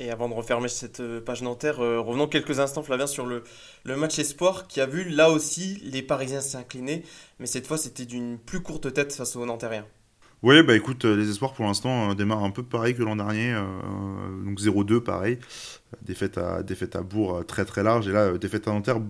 Et 0.00 0.10
avant 0.10 0.28
de 0.28 0.34
refermer 0.34 0.68
cette 0.68 1.00
euh, 1.00 1.20
page 1.20 1.42
Nanterre, 1.42 1.80
euh, 1.80 2.00
revenons 2.00 2.28
quelques 2.28 2.60
instants, 2.60 2.84
Flavien, 2.84 3.08
sur 3.08 3.26
le, 3.26 3.42
le, 3.84 3.96
match 3.96 4.16
Espoir 4.20 4.68
qui 4.68 4.80
a 4.80 4.86
vu 4.86 5.08
là 5.08 5.30
aussi 5.30 5.82
les 5.82 6.02
Parisiens 6.02 6.40
s'incliner, 6.40 7.02
mais 7.40 7.46
cette 7.46 7.66
fois 7.66 7.78
c'était 7.78 8.04
d'une 8.04 8.38
plus 8.38 8.60
courte 8.60 8.92
tête 8.92 9.12
face 9.12 9.34
aux 9.34 9.44
Nantériens. 9.44 9.86
Oui, 10.44 10.62
bah 10.62 10.76
écoute, 10.76 11.04
les 11.04 11.28
espoirs 11.28 11.52
pour 11.52 11.64
l'instant 11.64 12.14
démarrent 12.14 12.44
un 12.44 12.52
peu 12.52 12.62
pareil 12.62 12.94
que 12.94 13.02
l'an 13.02 13.16
dernier, 13.16 13.60
donc 14.44 14.60
0-2 14.60 15.00
pareil, 15.00 15.40
défaite 16.02 16.38
à, 16.38 16.62
défaite 16.62 16.94
à 16.94 17.02
Bourg 17.02 17.44
très 17.44 17.64
très 17.64 17.82
large, 17.82 18.06
et 18.06 18.12
là 18.12 18.38
défaite 18.38 18.68
à 18.68 18.70
Nanterre 18.70 19.00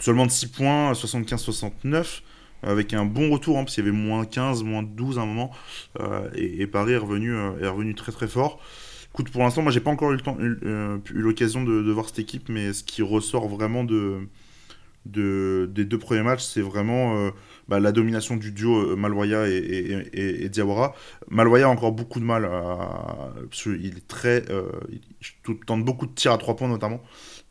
seulement 0.00 0.26
de 0.26 0.30
6 0.30 0.48
points, 0.48 0.92
75-69 0.92 2.22
avec 2.64 2.94
un 2.94 3.04
bon 3.04 3.30
retour, 3.30 3.58
hein, 3.58 3.64
parce 3.64 3.74
qu'il 3.74 3.84
y 3.84 3.88
avait 3.88 3.96
moins 3.96 4.24
15, 4.24 4.62
moins 4.62 4.82
12 4.82 5.18
à 5.18 5.22
un 5.22 5.26
moment, 5.26 5.50
euh, 6.00 6.28
et, 6.34 6.66
Paris 6.66 6.92
est 6.92 6.98
revenu, 6.98 7.34
euh, 7.34 7.58
est 7.60 7.68
revenu 7.68 7.94
très 7.94 8.12
très 8.12 8.28
fort. 8.28 8.60
Écoute, 9.12 9.30
pour 9.30 9.42
l'instant, 9.42 9.62
moi 9.62 9.70
j'ai 9.70 9.80
pas 9.80 9.90
encore 9.90 10.12
eu 10.12 10.18
euh, 10.64 10.98
l'occasion 11.12 11.62
de, 11.62 11.90
voir 11.92 12.06
cette 12.06 12.18
équipe, 12.18 12.48
mais 12.48 12.72
ce 12.72 12.82
qui 12.82 13.02
ressort 13.02 13.48
vraiment 13.48 13.84
de, 13.84 14.26
de 15.06 15.70
des 15.72 15.84
deux 15.84 15.98
premiers 15.98 16.22
matchs, 16.22 16.42
c'est 16.42 16.62
vraiment 16.62 17.30
bah, 17.68 17.78
la 17.78 17.92
domination 17.92 18.36
du 18.36 18.50
duo 18.50 18.96
Maloya 18.96 19.46
et, 19.48 20.08
et, 20.12 20.48
Diawara. 20.48 20.96
Maloya 21.28 21.66
a 21.66 21.68
encore 21.68 21.92
beaucoup 21.92 22.18
de 22.18 22.24
mal, 22.24 22.44
à, 22.44 23.32
il 23.66 23.98
est 23.98 24.08
très, 24.08 24.44
il 24.90 25.58
tente 25.60 25.84
beaucoup 25.84 26.06
de 26.06 26.14
tirs 26.14 26.32
à 26.32 26.38
3 26.38 26.56
points 26.56 26.68
notamment, 26.68 27.00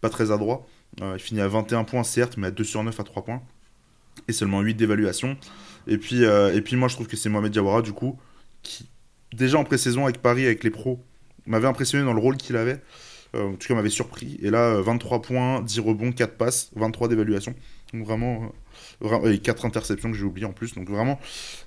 pas 0.02 0.10
très 0.10 0.32
adroit. 0.32 0.68
Il 1.02 1.20
finit 1.20 1.42
à 1.42 1.48
21 1.48 1.84
points 1.84 2.04
certes, 2.04 2.38
mais 2.38 2.48
à 2.48 2.52
2 2.52 2.64
sur 2.64 2.84
9 2.84 3.00
à 3.00 3.04
3 3.04 3.24
points 3.24 3.42
et 4.28 4.34
seulement 4.34 4.62
8 4.62 4.76
d'évaluation. 4.76 5.38
Et 5.88 5.98
puis, 5.98 6.24
euh, 6.24 6.54
et 6.54 6.62
puis 6.62 6.76
moi 6.76 6.88
je 6.88 6.96
trouve 6.96 7.08
que 7.08 7.18
c'est 7.18 7.30
Mohamed 7.30 7.52
Diawara 7.52 7.82
du 7.82 7.94
coup, 7.94 8.18
qui 8.62 8.90
déjà 9.34 9.58
en 9.58 9.64
pré-saison 9.64 10.04
avec 10.04 10.22
Paris, 10.22 10.46
avec 10.46 10.64
les 10.64 10.70
pros, 10.70 11.00
m'avait 11.46 11.68
impressionné 11.68 12.06
dans 12.06 12.14
le 12.14 12.22
rôle 12.22 12.38
qu'il 12.38 12.56
avait. 12.56 12.82
Euh, 13.36 13.50
en 13.50 13.56
tout 13.56 13.68
cas 13.68 13.74
m'avait 13.74 13.90
surpris. 13.90 14.38
Et 14.44 14.52
là, 14.52 14.80
23 14.80 15.18
euh, 15.18 15.22
points, 15.22 15.62
10 15.62 15.80
rebonds, 15.80 16.12
4 16.12 16.38
passes, 16.38 16.70
23 16.76 17.08
d'évaluation. 17.08 17.56
Donc 17.92 18.06
vraiment, 18.06 18.52
et 19.26 19.40
4 19.40 19.66
interceptions 19.66 20.12
que 20.12 20.18
j'ai 20.18 20.24
oublié 20.24 20.46
en 20.46 20.54
plus. 20.54 20.76
Donc 20.76 20.88
vraiment, 20.88 21.20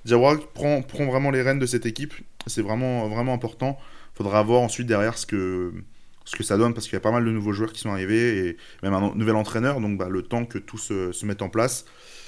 Diawara 0.05 0.37
prend, 0.53 0.81
prend 0.81 1.05
vraiment 1.05 1.29
les 1.29 1.41
rênes 1.41 1.59
de 1.59 1.65
cette 1.65 1.85
équipe. 1.85 2.13
C'est 2.47 2.61
vraiment, 2.61 3.09
vraiment 3.09 3.33
important. 3.33 3.77
Faudra 4.13 4.41
voir 4.43 4.61
ensuite 4.61 4.87
derrière 4.87 5.17
ce 5.17 5.25
que, 5.25 5.73
ce 6.27 6.35
que 6.35 6.43
ça 6.43 6.57
donne 6.57 6.73
parce 6.73 6.85
qu'il 6.87 6.93
y 6.93 6.97
a 6.97 7.01
pas 7.01 7.11
mal 7.11 7.23
de 7.23 7.31
nouveaux 7.31 7.53
joueurs 7.53 7.71
qui 7.71 7.79
sont 7.79 7.89
arrivés 7.89 8.49
et 8.49 8.57
même 8.83 8.93
un 8.93 9.15
nouvel 9.15 9.35
entraîneur. 9.35 9.79
Donc 9.79 9.97
bah, 9.97 10.09
le 10.09 10.21
temps 10.23 10.45
que 10.45 10.57
tout 10.57 10.77
se, 10.77 11.25
mette 11.25 11.41
en 11.41 11.49
place. 11.49 11.85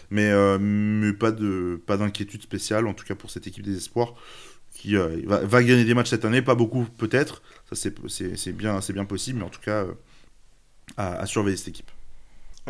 Mais, 0.10 0.32
euh, 0.32 0.58
mais 0.58 1.14
pas 1.14 1.32
de 1.32 1.80
pas 1.86 1.98
d'inquiétude 1.98 2.42
spéciale, 2.42 2.88
en 2.88 2.94
tout 2.94 3.06
cas 3.06 3.14
pour 3.14 3.30
cette 3.30 3.46
équipe 3.46 3.64
des 3.64 3.78
espoirs, 3.78 4.16
qui 4.74 4.96
euh, 4.96 5.22
va, 5.26 5.64
gagner 5.64 5.84
des 5.84 5.94
matchs 5.94 6.10
cette 6.10 6.26
année, 6.26 6.42
pas 6.42 6.56
beaucoup 6.56 6.86
peut-être, 6.98 7.44
ça 7.72 7.76
c'est 7.76 8.52
bien, 8.54 8.80
bien 8.80 9.06
possible, 9.06 9.38
mais 9.38 9.46
en 9.46 9.50
tout 9.50 9.62
cas 9.62 9.84
euh, 9.84 9.94
à, 10.98 11.28
surveiller 11.28 11.58
cette 11.58 11.68
équipe. 11.68 11.92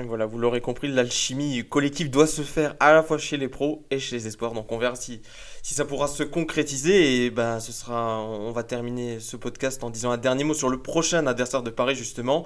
Voilà, 0.08 0.26
vous 0.26 0.38
l'aurez 0.38 0.62
compris, 0.62 0.88
l'alchimie 0.88 1.64
collective 1.68 2.10
doit 2.10 2.28
se 2.28 2.42
faire 2.42 2.76
à 2.80 2.94
la 2.94 3.04
fois 3.04 3.18
chez 3.18 3.38
les 3.38 3.48
pros 3.48 3.86
et 3.92 4.00
chez 4.00 4.16
les 4.16 4.28
espoirs. 4.28 4.54
Donc 4.54 4.72
on 4.72 4.78
verra 4.78 4.96
si, 4.96 5.22
ça 5.64 5.86
pourra 5.86 6.08
se 6.08 6.24
concrétiser. 6.24 7.26
Et 7.26 7.30
ben, 7.30 7.60
ce 7.60 7.72
sera, 7.72 8.22
on 8.24 8.52
va 8.52 8.64
terminer 8.64 9.20
ce 9.20 9.38
podcast 9.38 9.84
en 9.84 9.90
disant 9.90 10.12
un 10.12 10.18
dernier 10.18 10.44
mot 10.44 10.54
sur 10.54 10.70
le 10.70 10.82
prochain 10.82 11.28
adversaire 11.28 11.64
de 11.64 11.70
Paris, 11.70 11.96
justement, 11.96 12.46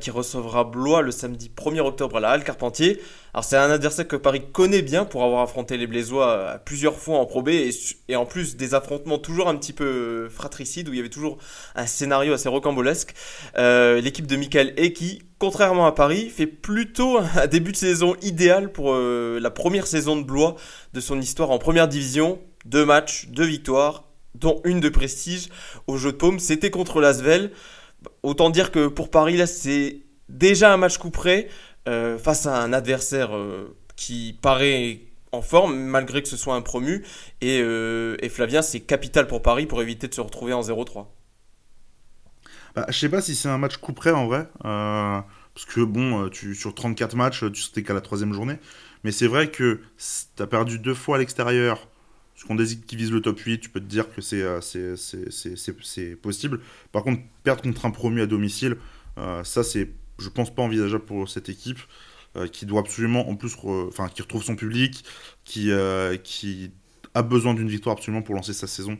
qui 0.00 0.10
recevra 0.10 0.64
Blois 0.64 1.02
le 1.02 1.10
samedi 1.10 1.50
1er 1.54 1.80
octobre 1.80 2.16
à 2.16 2.20
la 2.20 2.30
Halle 2.30 2.44
Carpentier. 2.44 3.00
Alors 3.34 3.44
c'est 3.44 3.56
un 3.56 3.70
adversaire 3.70 4.08
que 4.08 4.16
Paris 4.16 4.42
connaît 4.52 4.82
bien 4.82 5.04
pour 5.04 5.22
avoir 5.22 5.42
affronté 5.42 5.76
les 5.76 5.86
Blésois 5.86 6.28
euh, 6.28 6.58
plusieurs 6.58 6.96
fois 6.96 7.18
en 7.18 7.26
Pro 7.26 7.44
et, 7.46 8.16
en 8.16 8.26
plus 8.26 8.56
des 8.56 8.74
affrontements 8.74 9.18
toujours 9.18 9.48
un 9.48 9.56
petit 9.56 9.72
peu 9.72 10.28
fratricides 10.28 10.88
où 10.88 10.92
il 10.92 10.96
y 10.96 11.00
avait 11.00 11.08
toujours 11.08 11.38
un 11.76 11.86
scénario 11.86 12.32
assez 12.32 12.48
rocambolesque. 12.48 13.14
Euh, 13.56 14.00
l'équipe 14.00 14.26
de 14.26 14.36
Michael 14.36 14.74
Eki, 14.76 15.22
contrairement 15.38 15.86
à 15.86 15.92
Paris, 15.92 16.28
fait 16.30 16.46
plutôt 16.46 17.18
un 17.18 17.46
début 17.50 17.72
de 17.72 17.76
saison 17.76 18.16
idéal 18.22 18.72
pour 18.72 18.92
euh, 18.92 19.38
la 19.40 19.50
première 19.50 19.86
saison 19.86 20.16
de 20.16 20.22
Blois 20.22 20.56
de 20.92 21.00
son 21.00 21.20
histoire 21.20 21.50
en 21.50 21.58
première 21.58 21.88
division. 21.88 22.40
Deux 22.64 22.84
matchs, 22.84 23.28
deux 23.28 23.44
victoires, 23.44 24.04
dont 24.34 24.60
une 24.64 24.80
de 24.80 24.88
prestige 24.88 25.48
au 25.86 25.96
jeu 25.96 26.12
de 26.12 26.16
paume. 26.16 26.38
C'était 26.38 26.70
contre 26.70 27.00
l'Asvel. 27.00 27.52
Autant 28.22 28.50
dire 28.50 28.70
que 28.70 28.88
pour 28.88 29.10
Paris, 29.10 29.36
là, 29.36 29.46
c'est 29.46 30.00
déjà 30.28 30.72
un 30.72 30.76
match 30.76 30.98
coup 30.98 31.10
près. 31.10 31.48
Euh, 31.88 32.18
face 32.18 32.44
à 32.44 32.60
un 32.60 32.74
adversaire 32.74 33.34
euh, 33.34 33.74
qui 33.96 34.38
paraît 34.42 35.00
en 35.32 35.40
forme, 35.40 35.74
malgré 35.74 36.20
que 36.20 36.28
ce 36.28 36.36
soit 36.36 36.54
un 36.54 36.60
promu. 36.60 37.04
Et, 37.40 37.58
et 37.58 38.28
Flavien, 38.28 38.62
c'est 38.62 38.80
capital 38.80 39.26
pour 39.26 39.42
Paris 39.42 39.66
pour 39.66 39.82
éviter 39.82 40.08
de 40.08 40.14
se 40.14 40.20
retrouver 40.20 40.52
en 40.52 40.62
0-3. 40.62 41.06
Bah, 42.78 42.86
je 42.90 42.96
sais 42.96 43.08
pas 43.08 43.20
si 43.20 43.34
c'est 43.34 43.48
un 43.48 43.58
match 43.58 43.76
coup 43.78 43.92
près 43.92 44.12
en 44.12 44.26
vrai. 44.26 44.48
parce 44.62 45.64
que 45.66 45.80
bon, 45.80 46.28
tu, 46.28 46.54
sur 46.54 46.74
34 46.74 47.16
matchs, 47.16 47.44
tu 47.52 47.62
sais 47.62 47.82
qu'à 47.82 47.94
la 47.94 48.00
troisième 48.00 48.32
journée. 48.32 48.56
Mais 49.04 49.10
c'est 49.10 49.26
vrai 49.26 49.50
que 49.50 49.80
tu 49.96 50.42
as 50.42 50.46
perdu 50.46 50.78
deux 50.78 50.94
fois 50.94 51.16
à 51.16 51.18
l'extérieur. 51.18 51.88
Parce 52.34 52.46
qu'on 52.46 52.54
désigne 52.54 52.80
qui 52.82 52.94
vise 52.94 53.10
le 53.10 53.20
top 53.20 53.40
8, 53.40 53.58
tu 53.58 53.68
peux 53.68 53.80
te 53.80 53.86
dire 53.86 54.06
que 54.14 54.20
c'est 54.20 54.44
possible. 56.22 56.60
Par 56.92 57.02
contre, 57.02 57.22
perdre 57.42 57.62
contre 57.62 57.84
un 57.84 57.90
promu 57.90 58.20
à 58.20 58.26
domicile, 58.26 58.76
ça 59.42 59.64
c'est 59.64 59.90
je 60.18 60.28
pense 60.28 60.54
pas 60.54 60.62
envisageable 60.62 61.04
pour 61.04 61.28
cette 61.28 61.48
équipe 61.48 61.78
euh, 62.36 62.46
qui 62.46 62.66
doit 62.66 62.80
absolument, 62.80 63.28
en 63.28 63.36
plus, 63.36 63.56
enfin, 63.64 64.08
qui 64.08 64.22
retrouve 64.22 64.42
son 64.42 64.56
public, 64.56 65.04
qui, 65.44 65.70
euh, 65.70 66.16
qui 66.16 66.70
a 67.14 67.22
besoin 67.22 67.54
d'une 67.54 67.68
victoire 67.68 67.96
absolument 67.96 68.22
pour 68.22 68.34
lancer 68.34 68.52
sa 68.52 68.66
saison. 68.66 68.98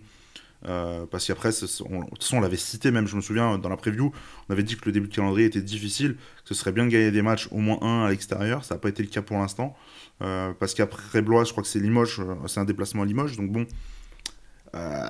Euh, 0.66 1.07
parce 1.11 1.27
qu'après, 1.27 1.51
de 1.51 1.55
toute 1.55 1.68
façon, 1.68 2.37
on 2.37 2.40
l'avait 2.40 2.57
cité 2.57 2.90
même, 2.90 3.07
je 3.07 3.16
me 3.16 3.21
souviens, 3.21 3.59
dans 3.59 3.68
la 3.68 3.77
preview, 3.77 4.12
on 4.49 4.53
avait 4.53 4.62
dit 4.62 4.77
que 4.77 4.87
le 4.87 4.92
début 4.92 5.09
de 5.09 5.14
calendrier 5.14 5.47
était 5.47 5.61
difficile, 5.61 6.14
que 6.14 6.49
ce 6.49 6.55
serait 6.55 6.73
bien 6.73 6.85
de 6.85 6.90
gagner 6.90 7.11
des 7.11 7.23
matchs, 7.23 7.49
au 7.51 7.59
moins 7.59 7.79
un 7.83 8.07
à 8.07 8.11
l'extérieur. 8.11 8.64
Ça 8.64 8.75
n'a 8.75 8.81
pas 8.81 8.88
été 8.88 9.03
le 9.03 9.09
cas 9.09 9.23
pour 9.23 9.38
l'instant. 9.38 9.77
parce 10.18 10.75
qu'après 10.75 11.23
Blois, 11.23 11.44
je 11.44 11.53
crois 11.53 11.62
que 11.62 11.68
c'est 11.68 11.79
Limoges, 11.79 12.21
c'est 12.47 12.61
un 12.61 12.64
déplacement 12.64 13.03
à 13.03 13.07
Limoges. 13.07 13.37
Donc 13.37 13.53
bon, 13.53 13.66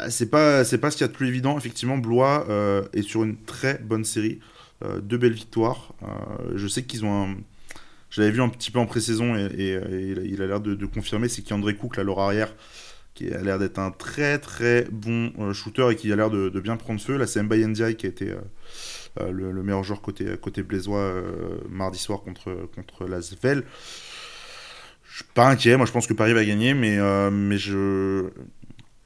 c'est 0.09 0.31
pas, 0.31 0.65
pas 0.65 0.91
ce 0.91 0.97
qu'il 0.97 1.01
y 1.01 1.05
a 1.05 1.09
de 1.09 1.17
plus 1.17 1.29
évident. 1.29 1.57
Effectivement, 1.57 1.97
Blois 1.97 2.47
est 2.93 3.03
sur 3.03 3.25
une 3.25 3.37
très 3.37 3.79
bonne 3.79 4.05
série. 4.05 4.41
Euh, 4.85 5.01
deux 5.01 5.19
belles 5.19 5.33
victoires. 5.33 5.93
Euh, 6.03 6.53
je 6.55 6.69
sais 6.69 6.85
qu'ils 6.85 7.05
ont 7.05 7.25
un. 7.25 7.37
Je 8.11 8.21
l'avais 8.21 8.33
vu 8.33 8.41
un 8.41 8.49
petit 8.49 8.71
peu 8.71 8.79
en 8.79 8.87
pré-saison 8.87 9.37
et, 9.37 9.79
il 10.25 10.41
a 10.41 10.47
l'air 10.47 10.61
de, 10.61 10.87
confirmer, 10.87 11.29
c'est 11.29 11.43
qu'André 11.43 11.75
Cook, 11.75 11.99
là, 11.99 12.05
leur 12.05 12.21
arrière, 12.21 12.55
qui 13.19 13.33
a 13.33 13.41
l'air 13.43 13.59
d'être 13.59 13.79
un 13.79 13.91
très 13.91 14.39
très 14.39 14.87
bon 14.91 15.33
euh, 15.39 15.53
shooter 15.53 15.89
et 15.91 15.97
qui 15.97 16.13
a 16.13 16.17
l'air 16.17 16.31
de, 16.31 16.61
bien 16.61 16.77
prendre 16.77 17.01
feu. 17.01 17.17
Là, 17.17 17.27
c'est 17.27 17.43
Mbaye 17.43 17.67
Ndiaye 17.67 17.97
qui 17.97 18.07
a 18.07 18.09
été 18.09 18.33
le, 19.21 19.53
meilleur 19.63 19.83
joueur 19.83 20.01
côté, 20.01 20.27
côté 20.41 20.63
Blaisois 20.63 21.13
mardi 21.69 21.99
soir 21.99 22.23
contre, 22.23 22.69
contre 22.75 23.07
la 23.07 23.21
Zvel. 23.21 23.65
Je 25.11 25.17
suis 25.17 25.25
pas 25.35 25.49
inquiet, 25.49 25.77
moi 25.77 25.87
je 25.87 25.93
pense 25.93 26.07
que 26.07 26.15
Paris 26.15 26.35
va 26.35 26.45
gagner, 26.45 26.75
mais, 26.75 26.99
mais 27.31 27.59
je. 27.59 28.29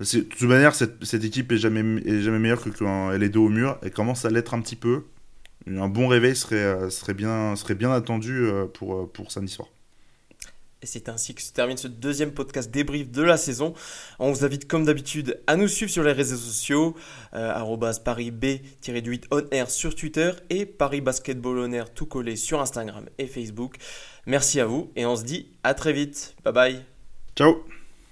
De 0.01 0.21
toute 0.21 0.43
manière, 0.43 0.75
cette, 0.75 1.05
cette 1.05 1.23
équipe 1.23 1.53
est 1.53 1.59
jamais, 1.59 1.81
est 2.05 2.23
jamais 2.23 2.41
meilleure 2.41 2.61
que 2.61 2.71
quand 2.71 3.13
elle 3.13 3.23
est 3.23 3.29
dos 3.29 3.47
au 3.47 3.49
mur. 3.49 3.79
Elle 3.83 3.93
commence 3.93 4.25
à 4.25 4.31
l'être 4.31 4.53
un 4.53 4.61
petit 4.61 4.77
peu 4.77 5.05
un 5.67 5.89
bon 5.89 6.09
réveil 6.09 6.37
serait, 6.37 6.57
euh, 6.57 6.91
serait, 6.91 7.15
bien, 7.15 7.57
serait 7.57 7.75
bien 7.75 7.93
attendu 7.93 8.45
euh, 8.45 8.67
pour, 8.67 8.95
euh, 8.95 9.11
pour 9.13 9.31
samedi 9.33 9.53
soir. 9.53 9.69
Et 10.83 10.87
c'est 10.87 11.09
ainsi 11.09 11.35
que 11.35 11.43
se 11.43 11.53
termine 11.53 11.77
ce 11.77 11.89
deuxième 11.89 12.33
podcast 12.33 12.71
débrief 12.71 13.11
de 13.11 13.23
la 13.23 13.37
saison. 13.37 13.73
On 14.19 14.33
vous 14.33 14.45
invite 14.45 14.67
comme 14.67 14.85
d'habitude 14.85 15.41
à 15.47 15.57
nous 15.57 15.69
suivre 15.69 15.91
sur 15.93 16.03
les 16.03 16.13
réseaux 16.13 16.37
sociaux, 16.37 16.97
euh, 17.35 17.53
parisb-8 18.05 19.25
on 19.31 19.67
sur 19.69 19.95
Twitter 19.95 20.33
et 20.51 20.67
Paris 20.67 21.01
Basketball 21.01 21.59
on 21.59 21.73
air 21.73 21.93
tout 21.93 22.07
collé 22.07 22.37
sur 22.37 22.61
Instagram 22.61 23.07
et 23.19 23.27
Facebook. 23.27 23.77
Merci 24.27 24.61
à 24.61 24.67
vous 24.67 24.91
et 24.97 25.07
on 25.07 25.17
se 25.17 25.25
dit 25.25 25.51
à 25.63 25.75
très 25.75 25.93
vite. 25.93 26.35
Bye 26.45 26.53
bye. 26.53 26.85
Ciao 27.37 27.82